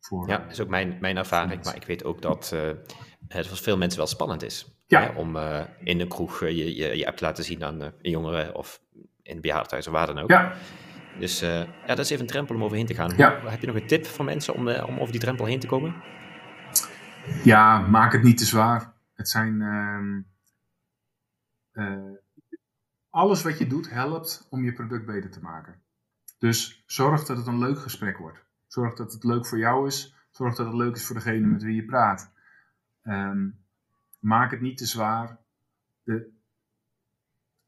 [0.00, 1.64] Voor, ja, dat is ook mijn, mijn ervaring.
[1.64, 2.70] Maar ik weet ook dat uh,
[3.28, 4.71] het voor veel mensen wel spannend is.
[4.92, 5.00] Ja.
[5.00, 7.94] Hè, om uh, in een kroeg je, je, je app te laten zien aan een
[8.02, 8.80] jongeren of
[9.22, 10.30] in bejaardenhuis of waar dan ook.
[10.30, 10.52] Ja.
[11.18, 13.12] Dus ja, dat is even een drempel om overheen te gaan.
[13.16, 13.40] Ja.
[13.44, 15.94] Heb je nog een tip voor mensen om, om over die drempel heen te komen?
[17.44, 18.92] Ja, maak het niet te zwaar.
[19.14, 19.60] Het zijn.
[21.72, 21.96] Uh,
[23.10, 25.82] alles wat je doet helpt om je product beter te maken.
[26.38, 28.44] Dus zorg dat het een leuk gesprek wordt.
[28.66, 30.14] Zorg dat het leuk voor jou is.
[30.30, 32.32] Zorg dat het leuk is voor degene met wie je praat.
[33.04, 33.61] Um,
[34.22, 35.38] maak het niet te zwaar.
[36.02, 36.30] De,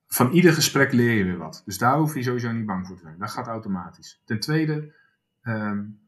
[0.06, 1.62] van ieder gesprek leer je weer wat.
[1.64, 3.18] Dus daar hoef je sowieso niet bang voor te zijn.
[3.18, 4.22] Dat gaat automatisch.
[4.24, 4.94] Ten tweede,
[5.42, 6.00] um,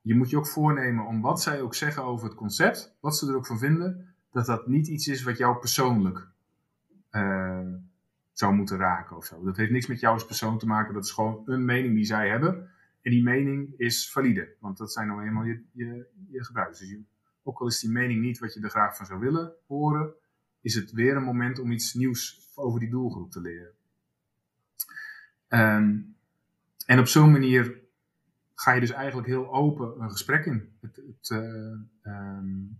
[0.00, 3.28] je moet je ook voornemen om wat zij ook zeggen over het concept, wat ze
[3.28, 6.28] er ook van vinden, dat dat niet iets is wat jou persoonlijk
[7.10, 7.72] uh,
[8.32, 9.44] zou moeten raken of zo.
[9.44, 10.94] Dat heeft niks met jou als persoon te maken.
[10.94, 12.70] Dat is gewoon een mening die zij hebben.
[13.02, 16.78] En die mening is valide, want dat zijn nou eenmaal je, je, je gebruikers.
[16.78, 16.96] Dus
[17.42, 20.14] ook al is die mening niet wat je er graag van zou willen horen,
[20.60, 23.72] is het weer een moment om iets nieuws over die doelgroep te leren.
[25.48, 26.16] Um,
[26.86, 27.78] en op zo'n manier
[28.54, 30.72] ga je dus eigenlijk heel open een gesprek in.
[30.80, 31.42] Het, het, uh,
[32.02, 32.78] um,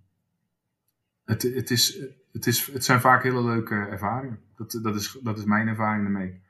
[1.24, 4.40] het, het, is, het, is, het zijn vaak hele leuke ervaringen.
[4.56, 6.42] Dat, dat, is, dat is mijn ervaring ermee.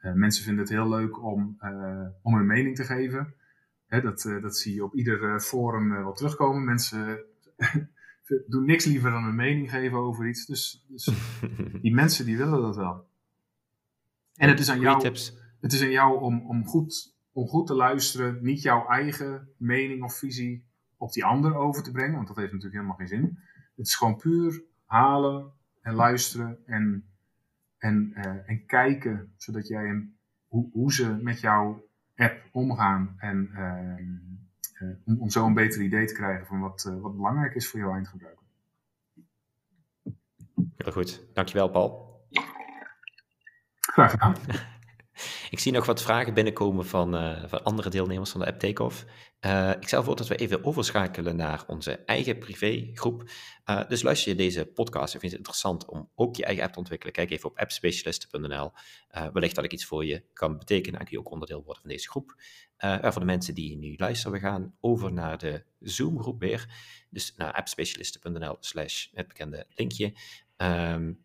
[0.00, 3.34] Uh, mensen vinden het heel leuk om, uh, om hun mening te geven.
[3.86, 6.64] Hè, dat, dat zie je op ieder forum wel terugkomen.
[6.64, 7.24] Mensen
[8.46, 10.46] doe niks liever dan een mening geven over iets.
[10.46, 11.08] Dus, dus
[11.82, 13.06] die mensen die willen dat wel.
[14.34, 15.06] En het is aan jou,
[15.60, 20.02] het is aan jou om, om, goed, om goed te luisteren, niet jouw eigen mening
[20.02, 20.64] of visie
[20.96, 23.38] op die ander over te brengen, want dat heeft natuurlijk helemaal geen zin.
[23.76, 27.04] Het is gewoon puur halen en luisteren en,
[27.78, 30.08] en, uh, en kijken, zodat jij
[30.48, 33.98] hoe, hoe ze met jouw app omgaan en uh, eh,
[35.04, 37.80] om, om zo een beter idee te krijgen van wat, eh, wat belangrijk is voor
[37.80, 38.42] jouw eindgebruiker.
[40.76, 42.22] Heel goed, dankjewel Paul.
[43.80, 44.34] Graag gedaan.
[45.54, 49.04] Ik zie nog wat vragen binnenkomen van, uh, van andere deelnemers van de app Takeoff.
[49.40, 53.30] Uh, ik stel voor dat we even overschakelen naar onze eigen privégroep.
[53.70, 56.64] Uh, dus luister je deze podcast en vind je het interessant om ook je eigen
[56.64, 58.72] app te ontwikkelen, kijk even op appspecialisten.nl.
[59.32, 61.90] wellicht dat ik iets voor je kan betekenen en kun je ook onderdeel worden van
[61.90, 62.34] deze groep.
[63.00, 66.68] voor de mensen die nu luisteren, we gaan over naar de Zoom-groep weer.
[67.10, 70.12] Dus naar appspecialisten.nl slash het bekende linkje.
[70.56, 71.23] Um,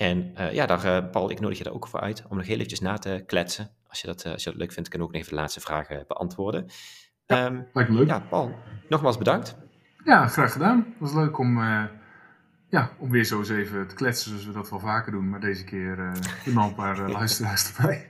[0.00, 2.46] en uh, ja, daar, uh, Paul, ik nodig je daar ook voor uit om nog
[2.46, 3.70] heel eventjes na te kletsen.
[3.86, 5.40] Als je dat, uh, als je dat leuk vindt, kan ik ook nog even de
[5.40, 6.66] laatste vragen beantwoorden.
[7.26, 8.06] Ja, um, lijkt me leuk.
[8.06, 8.54] Ja, Paul,
[8.88, 9.56] nogmaals bedankt.
[10.04, 10.76] Ja, graag gedaan.
[10.78, 11.58] Het was leuk om,
[12.68, 15.28] ja, om weer zo eens even te kletsen zoals we dat wel vaker doen.
[15.28, 16.12] Maar deze keer uh,
[16.54, 18.09] nog een paar luisteraars erbij.